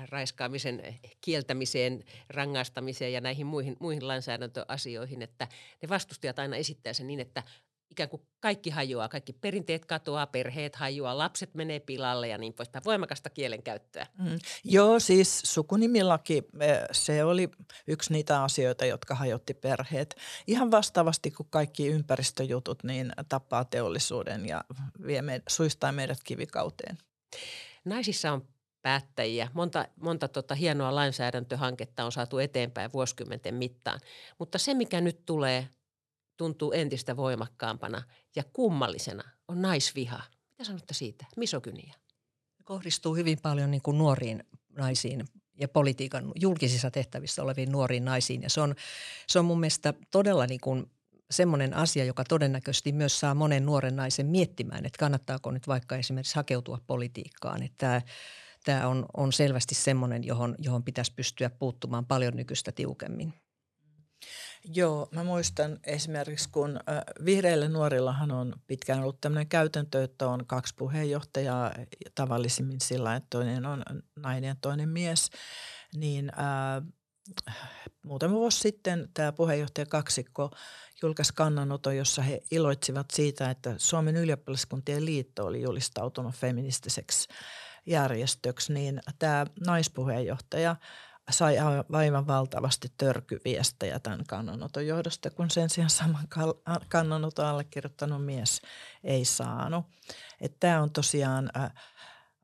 raiskaamisen 0.10 1.00
kieltämiseen, 1.22 2.04
rangaistamiseen 2.30 3.14
ja 3.14 3.22
näihin 3.22 3.46
muihin, 3.46 3.78
muihin 3.80 4.08
lainsäädäntöasioihin, 4.08 5.22
että 5.22 5.48
ne 5.82 5.90
vastustajat 5.90 6.40
aina 6.40 6.56
esittää 6.56 6.94
sen 6.94 7.08
niin, 7.08 7.20
että 7.20 7.44
ikään 7.94 8.10
kuin 8.10 8.22
kaikki 8.40 8.70
hajoaa, 8.70 9.10
kaikki 9.10 9.34
perinteet 9.34 9.86
katoaa, 9.86 10.28
perheet 10.28 10.76
hajoaa, 10.76 11.18
lapset 11.18 11.56
menee 11.56 11.80
pilalle 11.80 12.28
ja 12.28 12.38
niin 12.38 12.54
poispäin. 12.54 12.84
Voimakasta 12.86 13.30
kielenkäyttöä. 13.30 14.08
Mm. 14.18 14.40
Joo, 14.64 15.00
siis 15.00 15.42
sukunimilaki, 15.46 16.44
se 16.92 17.24
oli 17.24 17.50
yksi 17.88 18.14
niitä 18.14 18.44
asioita, 18.44 18.86
jotka 18.86 19.16
hajotti 19.16 19.54
perheet. 19.54 20.16
Ihan 20.48 20.72
vastaavasti 20.72 21.32
kuin 21.32 21.48
kaikki 21.50 21.88
ympäristöjutut, 21.88 22.84
niin 22.84 23.14
tappaa 23.30 23.66
teollisuuden 23.66 24.46
ja 24.46 24.64
vie 25.08 25.22
me, 25.22 25.42
suistaa 25.50 25.92
meidät 25.92 26.20
kivikauteen. 26.24 26.98
Naisissa 27.86 28.32
on 28.32 28.48
päättäjiä. 28.82 29.48
Monta, 29.54 29.88
monta 30.02 30.28
tota 30.28 30.56
hienoa 30.56 30.96
lainsäädäntöhanketta 30.96 32.06
on 32.06 32.12
saatu 32.12 32.38
eteenpäin 32.38 32.94
vuosikymmenten 32.94 33.56
mittaan. 33.56 34.00
Mutta 34.40 34.58
se, 34.58 34.74
mikä 34.74 35.02
nyt 35.02 35.26
tulee– 35.26 35.68
tuntuu 36.38 36.72
entistä 36.72 37.18
voimakkaampana 37.18 38.04
ja 38.36 38.44
kummallisena 38.54 39.24
on 39.48 39.62
naisviha. 39.62 40.22
Mitä 40.50 40.64
sanotte 40.64 40.94
siitä? 40.94 41.26
Misogynia. 41.38 41.94
Kohdistuu 42.64 43.16
hyvin 43.16 43.40
paljon 43.42 43.72
niin 43.72 43.82
kuin 43.82 43.98
nuoriin 43.98 44.44
naisiin 44.78 45.26
ja 45.60 45.68
politiikan 45.68 46.32
julkisissa 46.42 46.92
tehtävissä 46.92 47.44
oleviin 47.44 47.72
nuoriin 47.72 48.06
naisiin. 48.06 48.42
Ja 48.42 48.50
se 48.50 48.62
on, 48.62 48.76
se 49.28 49.40
on 49.40 49.46
mun 49.46 49.60
mielestä 49.60 49.94
todella 50.12 50.48
niin 50.48 50.60
kuin 50.60 50.92
semmoinen 51.32 51.74
asia, 51.74 52.06
joka 52.06 52.24
todennäköisesti 52.24 52.92
myös 52.92 53.20
saa 53.20 53.36
monen 53.36 53.66
nuoren 53.66 53.96
naisen 53.96 54.26
miettimään, 54.26 54.86
että 54.86 55.00
kannattaako 55.00 55.52
nyt 55.52 55.68
vaikka 55.68 55.96
esimerkiksi 55.96 56.36
hakeutua 56.36 56.80
politiikkaan. 56.88 57.64
Että 57.64 57.78
tämä, 57.78 58.02
tämä 58.64 58.88
on, 58.88 59.06
on 59.18 59.34
selvästi 59.34 59.76
semmoinen, 59.76 60.24
johon, 60.24 60.56
johon 60.58 60.84
pitäisi 60.84 61.14
pystyä 61.16 61.50
puuttumaan 61.50 62.06
paljon 62.06 62.36
nykyistä 62.36 62.72
tiukemmin. 62.72 63.34
Joo, 64.66 65.08
mä 65.12 65.24
muistan 65.24 65.80
esimerkiksi, 65.84 66.50
kun 66.50 66.80
vihreillä 67.26 67.70
nuorillahan 67.70 68.32
on 68.32 68.56
pitkään 68.68 69.02
ollut 69.02 69.22
tämmöinen 69.22 69.48
käytäntö, 69.48 70.04
että 70.04 70.28
on 70.28 70.46
kaksi 70.46 70.76
puheenjohtajaa 70.76 71.72
tavallisimmin 72.16 72.82
sillä, 72.82 73.16
että 73.16 73.28
toinen 73.30 73.66
on 73.66 73.84
nainen 74.16 74.48
ja 74.48 74.56
toinen 74.62 74.90
mies, 74.90 75.30
niin 75.96 76.32
ää, 76.36 76.82
muutama 78.06 78.34
vuosi 78.34 78.60
sitten 78.60 79.10
tämä 79.14 79.32
puheenjohtaja 79.32 79.86
kaksikko 79.86 80.52
julkaisi 81.02 81.34
kannanoton, 81.34 81.98
jossa 81.98 82.22
he 82.22 82.42
iloitsivat 82.52 83.12
siitä, 83.12 83.50
että 83.50 83.76
Suomen 83.78 84.16
ylioppilaskuntien 84.16 85.06
liitto 85.06 85.46
oli 85.46 85.62
julistautunut 85.62 86.36
feministiseksi 86.36 87.28
järjestöksi, 87.86 88.74
niin 88.74 89.02
tämä 89.20 89.46
naispuheenjohtaja 89.68 90.76
sai 91.30 91.56
aivan 91.94 92.28
valtavasti 92.28 92.88
törkyviestejä 92.98 94.00
tämän 94.00 94.24
kannanoton 94.28 94.88
johdosta, 94.88 95.30
kun 95.30 95.50
sen 95.50 95.70
sijaan 95.70 95.90
saman 95.90 96.28
kannanoton 96.90 97.46
allekirjoittanut 97.46 98.26
mies 98.26 98.62
ei 99.04 99.26
saanut. 99.26 99.86
Tämä 100.60 100.82
on 100.82 100.92
tosiaan 100.92 101.50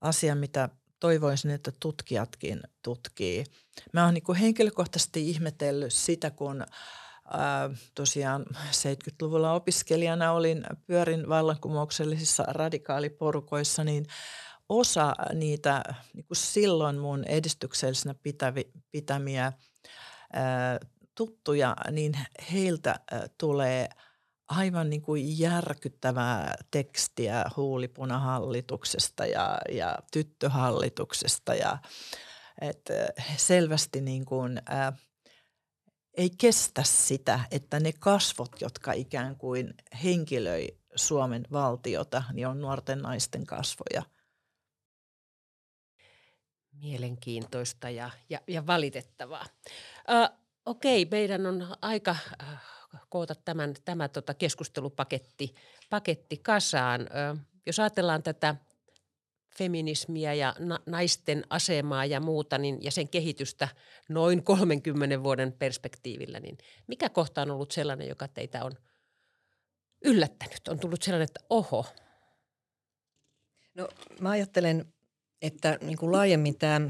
asia, 0.01 0.35
mitä 0.35 0.69
toivoisin, 0.99 1.51
että 1.51 1.71
tutkijatkin 1.79 2.61
tutkii. 2.81 3.43
Mä 3.93 4.05
oon 4.05 4.13
niin 4.13 4.35
henkilökohtaisesti 4.39 5.29
ihmetellyt 5.29 5.93
sitä, 5.93 6.31
kun 6.31 6.61
ää, 7.31 7.69
tosiaan 7.95 8.45
70-luvulla 8.55 9.53
opiskelijana 9.53 10.31
olin, 10.31 10.63
pyörin 10.87 11.29
vallankumouksellisissa 11.29 12.43
radikaaliporukoissa, 12.47 13.83
niin 13.83 14.05
osa 14.69 15.15
niitä 15.33 15.83
niin 16.13 16.25
kuin 16.25 16.37
silloin 16.37 16.97
mun 16.97 17.23
edistyksellisenä 17.23 18.13
pitävi, 18.13 18.71
pitämiä 18.91 19.53
ää, 20.33 20.79
tuttuja, 21.15 21.75
niin 21.91 22.13
heiltä 22.51 22.99
ää, 23.11 23.27
tulee 23.37 23.89
aivan 24.47 24.89
niin 24.89 25.01
kuin 25.01 25.39
järkyttävää 25.39 26.55
tekstiä 26.71 27.45
huulipunahallituksesta 27.57 29.25
ja, 29.25 29.57
ja 29.71 29.97
tyttöhallituksesta 30.11 31.55
ja 31.55 31.77
että 32.61 32.93
selvästi 33.37 34.01
niin 34.01 34.25
kuin, 34.25 34.61
ää, 34.65 34.93
ei 36.17 36.29
kestä 36.37 36.83
sitä, 36.83 37.39
että 37.51 37.79
ne 37.79 37.91
kasvot, 37.99 38.61
jotka 38.61 38.93
ikään 38.93 39.35
kuin 39.35 39.73
henkilöi 40.03 40.67
Suomen 40.95 41.47
valtiota, 41.51 42.23
niin 42.33 42.47
on 42.47 42.61
nuorten 42.61 42.99
naisten 42.99 43.45
kasvoja. 43.45 44.03
Mielenkiintoista 46.81 47.89
ja, 47.89 48.09
ja, 48.29 48.39
ja 48.47 48.67
valitettavaa. 48.67 49.45
Äh, 50.11 50.29
okei, 50.65 51.07
meidän 51.11 51.45
on 51.45 51.67
aika 51.81 52.15
äh, 52.43 52.61
koota 53.09 53.35
tämän, 53.35 53.73
tämä 53.85 54.07
tota 54.07 54.33
keskustelupaketti 54.33 55.55
paketti 55.89 56.37
kasaan. 56.37 57.01
Äh, 57.01 57.45
jos 57.65 57.79
ajatellaan 57.79 58.23
tätä 58.23 58.55
feminismiä 59.57 60.33
ja 60.33 60.55
na- 60.59 60.79
naisten 60.85 61.43
asemaa 61.49 62.05
ja 62.05 62.19
muuta 62.19 62.57
niin, 62.57 62.77
ja 62.81 62.91
sen 62.91 63.09
kehitystä 63.09 63.67
noin 64.09 64.43
30 64.43 65.23
vuoden 65.23 65.53
perspektiivillä, 65.53 66.39
niin 66.39 66.57
mikä 66.87 67.09
kohta 67.09 67.41
on 67.41 67.51
ollut 67.51 67.71
sellainen, 67.71 68.07
joka 68.07 68.27
teitä 68.27 68.65
on 68.65 68.71
yllättänyt? 70.05 70.67
On 70.67 70.79
tullut 70.79 71.01
sellainen, 71.01 71.23
että 71.23 71.45
oho. 71.49 71.85
No 73.75 73.89
mä 74.19 74.29
ajattelen, 74.29 74.93
että 75.41 75.77
niin 75.81 75.97
kuin 75.97 76.11
laajemmin 76.11 76.57
tämä, 76.57 76.81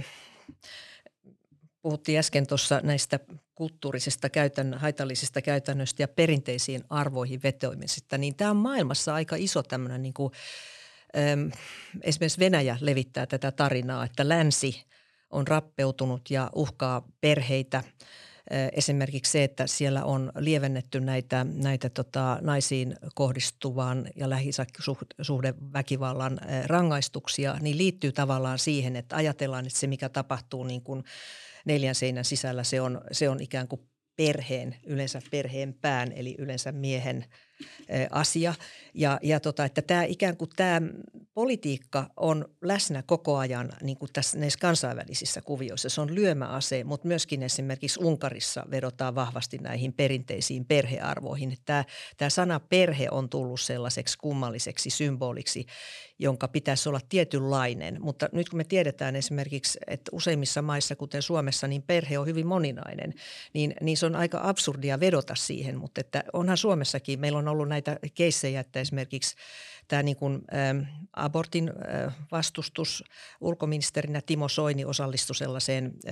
puhuttiin 1.82 2.20
äsken 2.20 2.48
tuossa 2.48 2.82
näistä 2.84 3.20
kulttuurisista 3.56 4.30
käytän, 4.30 4.74
haitallisista 4.74 5.42
käytännöistä 5.42 6.04
ja 6.04 6.08
perinteisiin 6.08 6.84
arvoihin 6.90 7.44
vetoimisesta, 7.44 8.18
niin 8.18 8.36
tämä 8.36 8.52
on 8.52 8.58
maailmassa 8.58 9.14
aika 9.14 9.36
iso 9.36 9.64
tämmöinen 9.64 10.02
niin 10.02 10.14
kuin– 10.14 10.32
esimerkiksi 12.02 12.40
Venäjä 12.40 12.78
levittää 12.82 13.26
tätä 13.26 13.52
tarinaa, 13.52 14.06
että 14.06 14.30
länsi 14.30 14.86
on 15.30 15.48
rappeutunut 15.48 16.32
ja 16.32 16.50
uhkaa 16.56 17.08
perheitä. 17.22 17.84
Esimerkiksi 18.72 19.32
se, 19.32 19.44
että 19.44 19.68
siellä 19.68 20.04
on 20.04 20.32
lievennetty 20.38 21.00
näitä, 21.00 21.46
näitä 21.54 21.90
tota, 21.90 22.38
naisiin 22.42 22.96
kohdistuvan 23.16 24.10
ja 24.16 24.30
lähisuhdeväkivallan 24.30 26.40
rangaistuksia, 26.66 27.58
niin 27.62 27.78
liittyy 27.78 28.12
tavallaan 28.12 28.60
siihen, 28.60 28.96
että 28.96 29.16
ajatellaan, 29.16 29.66
että 29.66 29.80
se 29.80 29.88
mikä 29.88 30.10
tapahtuu 30.10 30.64
niin 30.64 30.82
kuin 30.82 31.04
neljän 31.66 31.96
seinän 31.96 32.26
sisällä, 32.26 32.64
se 32.64 32.82
on, 32.82 33.02
se 33.12 33.30
on 33.30 33.42
ikään 33.42 33.68
kuin 33.68 33.82
perheen, 34.16 34.76
yleensä 34.86 35.22
perheen 35.32 35.74
pään, 35.74 36.12
eli 36.12 36.36
yleensä 36.38 36.72
miehen– 36.72 37.26
asia. 38.12 38.54
Ja, 38.94 39.20
ja 39.24 39.40
tota, 39.40 39.66
että 39.66 39.82
tämä 39.82 40.04
ikään 40.04 40.38
kuin 40.38 40.50
tämä 40.56 40.82
politiikka 41.34 42.10
on 42.18 42.46
läsnä 42.62 43.04
koko 43.04 43.38
ajan 43.38 43.70
niin 43.82 43.98
kuin 43.98 44.13
tässä 44.13 44.39
näissä 44.39 44.60
kansainvälisissä 44.60 45.42
kuvioissa. 45.42 45.89
Se 45.89 46.02
on 46.02 46.15
lyömäase, 46.15 46.84
mutta 46.84 47.08
myöskin 47.08 47.44
esimerkiksi 47.44 48.00
Unkarissa 48.04 48.65
vedotaan 48.72 49.15
vahvasti 49.15 49.58
näihin 49.58 49.94
perinteisiin 49.94 50.65
perhearvoihin. 50.65 51.58
Tämä, 51.65 51.86
tämä 52.18 52.30
sana 52.30 52.60
perhe 52.60 53.08
on 53.12 53.30
tullut 53.30 53.62
sellaiseksi 53.62 54.18
kummalliseksi 54.18 54.89
symboliksi, 54.89 55.65
jonka 56.20 56.48
pitäisi 56.48 56.89
olla 56.89 57.02
tietynlainen. 57.10 57.98
Mutta 58.02 58.30
nyt 58.32 58.50
kun 58.50 58.58
me 58.58 58.63
tiedetään 58.63 59.15
esimerkiksi, 59.15 59.80
että 59.88 60.10
useimmissa 60.13 60.62
maissa, 60.62 60.96
kuten 60.96 61.22
Suomessa, 61.22 61.68
niin 61.68 61.82
perhe 61.82 62.20
on 62.20 62.28
hyvin 62.28 62.48
moninainen, 62.48 63.13
niin, 63.54 63.74
niin 63.82 63.98
se 63.98 64.06
on 64.06 64.15
aika 64.15 64.39
absurdia 64.44 65.00
vedota 65.00 65.36
siihen. 65.36 65.78
Mutta 65.78 66.02
että 66.02 66.24
onhan 66.34 66.58
Suomessakin, 66.58 67.20
meillä 67.20 67.39
on 67.39 67.48
ollut 67.48 67.70
näitä 67.70 68.00
keissejä, 68.15 68.60
että 68.60 68.80
esimerkiksi 68.80 69.36
tämä 69.89 70.04
niin 70.04 70.15
kuin, 70.15 70.36
ä, 70.36 70.86
abortin 71.13 71.69
ä, 71.69 72.12
vastustus 72.32 73.04
ulkoministerinä 73.41 74.21
Timo 74.25 74.47
Soini 74.47 74.86
osallistui 74.86 75.36
sellaiseen 75.36 75.86
ä, 75.86 76.10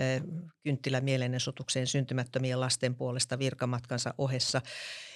kynttilämielenosoitukseen 0.64 1.88
syntymättömien 1.88 2.60
lasten 2.60 2.96
puolesta 2.96 3.40
virkamatkansa 3.40 4.14
ohessa– 4.18 4.62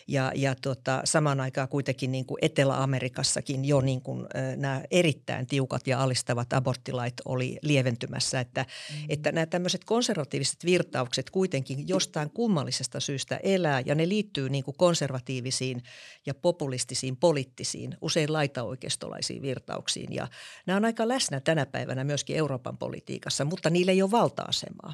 ja, 0.08 0.32
ja 0.36 0.56
tota, 0.62 1.02
samaan 1.04 1.40
aikaan 1.40 1.68
kuitenkin 1.68 2.12
niin 2.12 2.26
kuin 2.26 2.38
Etelä-Amerikassakin 2.42 3.66
jo 3.66 3.82
niin 3.82 4.02
kuin, 4.02 4.28
nämä 4.56 4.82
erittäin 4.92 5.48
tiukat 5.48 5.88
ja 5.88 6.04
alistavat 6.04 6.54
aborttilait 6.54 7.14
oli 7.26 7.58
lieventymässä. 7.62 8.40
Että, 8.40 8.66
mm. 8.92 9.06
että 9.10 9.32
nämä 9.32 9.46
tämmöiset 9.46 9.84
konservatiiviset 9.86 10.66
virtaukset 10.66 11.30
kuitenkin 11.30 11.88
jostain 11.88 12.30
kummallisesta 12.30 13.00
syystä 13.00 13.40
elää 13.44 13.82
ja 13.86 13.96
ne 13.96 14.10
liittyy 14.10 14.50
niin 14.50 14.64
kuin 14.64 14.78
konservatiivisiin 14.78 15.84
ja 16.26 16.34
populistisiin 16.34 17.18
poliittisiin, 17.18 17.98
usein 18.02 18.34
laitaoikeistolaisiin 18.34 19.42
virtauksiin. 19.42 20.14
Ja 20.14 20.28
nämä 20.66 20.78
on 20.78 20.86
aika 20.86 21.08
läsnä 21.08 21.40
tänä 21.40 21.66
päivänä 21.66 22.04
myöskin 22.04 22.36
Euroopan 22.36 22.78
politiikassa, 22.78 23.46
mutta 23.46 23.70
niillä 23.70 23.92
ei 23.92 24.02
ole 24.02 24.12
valta-asemaa. 24.12 24.94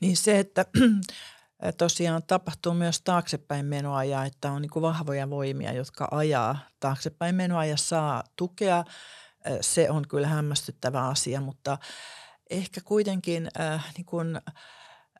Niin 0.00 0.16
se, 0.16 0.38
että 0.38 0.66
tosiaan 1.78 2.22
tapahtuu 2.26 2.74
myös 2.74 3.00
taaksepäin 3.00 3.66
menoa 3.66 4.04
ja 4.04 4.24
että 4.24 4.52
on 4.52 4.62
niin 4.62 4.82
vahvoja 4.82 5.30
voimia, 5.30 5.72
jotka 5.72 6.08
ajaa 6.10 6.58
taaksepäin 6.80 7.34
menoa 7.34 7.64
ja 7.64 7.76
saa 7.76 8.24
tukea. 8.36 8.84
Se 9.60 9.90
on 9.90 10.08
kyllä 10.08 10.26
hämmästyttävä 10.26 11.08
asia, 11.08 11.40
mutta 11.40 11.78
ehkä 12.50 12.80
kuitenkin 12.84 13.48
äh, 13.60 13.92
niin 13.96 14.04
kuin, 14.06 14.40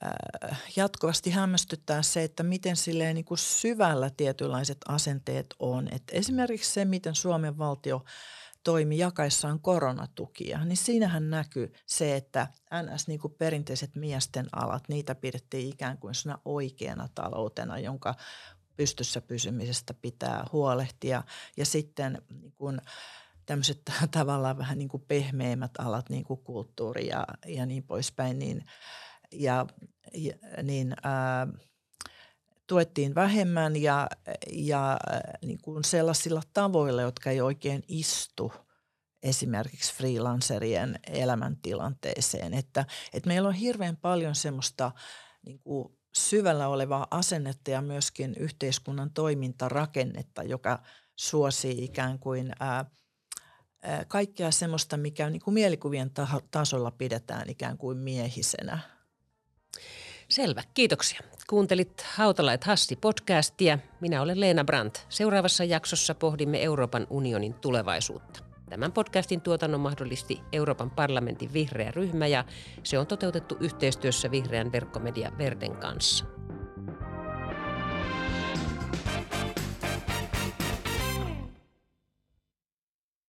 äh, 0.05 0.63
jatkuvasti 0.77 1.31
hämmästyttää 1.31 2.03
se, 2.03 2.23
että 2.23 2.43
miten 2.43 2.77
silleen 2.77 3.15
niin 3.15 3.25
kuin 3.25 3.39
syvällä 3.39 4.11
tietynlaiset 4.17 4.79
asenteet 4.89 5.47
on. 5.59 5.89
Et 5.93 6.03
esimerkiksi 6.13 6.73
se, 6.73 6.85
miten 6.85 7.15
Suomen 7.15 7.59
valtio– 7.59 8.05
toimi 8.67 8.99
jakaessaan 8.99 9.61
koronatukia, 9.61 10.65
niin 10.65 10.77
siinähän 10.77 11.31
näkyy 11.31 11.73
se, 11.87 12.17
että 12.17 12.47
NS 12.83 13.09
niin 13.09 13.21
kuin 13.21 13.35
perinteiset 13.39 13.97
miesten 13.97 14.47
alat, 14.53 14.89
niitä 14.89 15.15
pidettiin 15.15 15.69
ikään 15.69 15.99
kuin 15.99 16.15
siinä 16.15 16.39
oikeana 16.45 17.09
taloutena, 17.15 17.79
jonka 17.79 18.15
pystyssä 18.77 19.21
pysymisestä 19.21 19.95
pitää 19.95 20.45
huolehtia. 20.53 21.23
Ja 21.57 21.67
sitten 21.67 22.23
niin 22.41 22.53
kuin 22.53 22.81
tämmöiset 23.47 23.83
tavallaan 24.11 24.59
vähän 24.59 24.79
niin 24.79 24.89
kuin 24.89 25.05
pehmeimmät 25.09 25.77
alat, 25.79 26.11
niin 26.11 26.25
kuin 26.25 26.41
kulttuuri 26.41 27.07
ja, 27.07 27.27
ja 27.47 27.67
niin 27.67 27.83
poispäin, 27.83 28.39
niin, 28.39 28.65
ja, 29.33 29.67
ja, 30.15 30.33
niin 30.63 30.95
ää, 31.03 31.47
tuettiin 32.67 33.15
vähemmän 33.15 33.77
ja, 33.77 34.09
ja 34.53 34.93
äh, 34.93 35.21
niin 35.45 35.59
kuin 35.63 35.85
sellaisilla 35.85 36.43
tavoilla, 36.53 37.03
jotka 37.03 37.31
ei 37.31 37.41
oikein 37.41 37.83
istu 37.89 38.53
esimerkiksi 39.23 39.95
freelancerien 39.95 40.99
elämäntilanteeseen. 41.07 42.55
Että, 42.55 42.85
että 43.13 43.29
meillä 43.29 43.49
on 43.49 43.55
hirveän 43.55 43.97
paljon 43.97 44.35
semmoista 44.35 44.93
niin 45.47 45.59
kuin 45.59 45.99
syvällä 46.17 46.69
olevaa 46.69 47.07
asennetta 47.11 47.71
ja 47.71 47.83
myöskin 47.83 48.35
yhteiskunnan 48.39 49.11
toimintarakennetta, 49.11 50.43
joka 50.43 50.83
suosii 51.17 51.85
ikään 51.85 52.19
kuin 52.19 52.53
ää, 52.61 52.85
ää, 53.83 54.05
kaikkea 54.05 54.51
semmoista, 54.51 54.97
mikä 54.97 55.31
niin 55.31 55.43
kuin 55.43 55.55
mielikuvien 55.55 56.11
tasolla 56.51 56.91
pidetään 56.91 57.51
ikään 57.51 57.79
kuin 57.79 57.99
miehisenä– 57.99 58.79
Selvä, 60.29 60.63
kiitoksia. 60.75 61.21
Kuuntelit 61.49 62.03
Hautalait 62.15 62.65
Hassi 62.65 62.97
podcastia. 62.97 63.79
Minä 64.01 64.23
olen 64.23 64.41
Leena 64.41 64.65
Brandt. 64.65 65.07
Seuraavassa 65.09 65.65
jaksossa 65.65 66.15
pohdimme 66.15 66.63
Euroopan 66.63 67.07
unionin 67.11 67.55
tulevaisuutta. 67.55 68.41
Tämän 68.71 68.93
podcastin 68.93 69.41
tuotannon 69.41 69.81
mahdollisti 69.81 70.41
Euroopan 70.53 70.91
parlamentin 70.91 71.53
vihreä 71.53 71.91
ryhmä 71.91 72.27
ja 72.27 72.45
se 72.83 72.99
on 72.99 73.07
toteutettu 73.07 73.57
yhteistyössä 73.61 74.31
vihreän 74.31 74.73
verkkomedia 74.73 75.33
Verden 75.39 75.77
kanssa. 75.77 76.25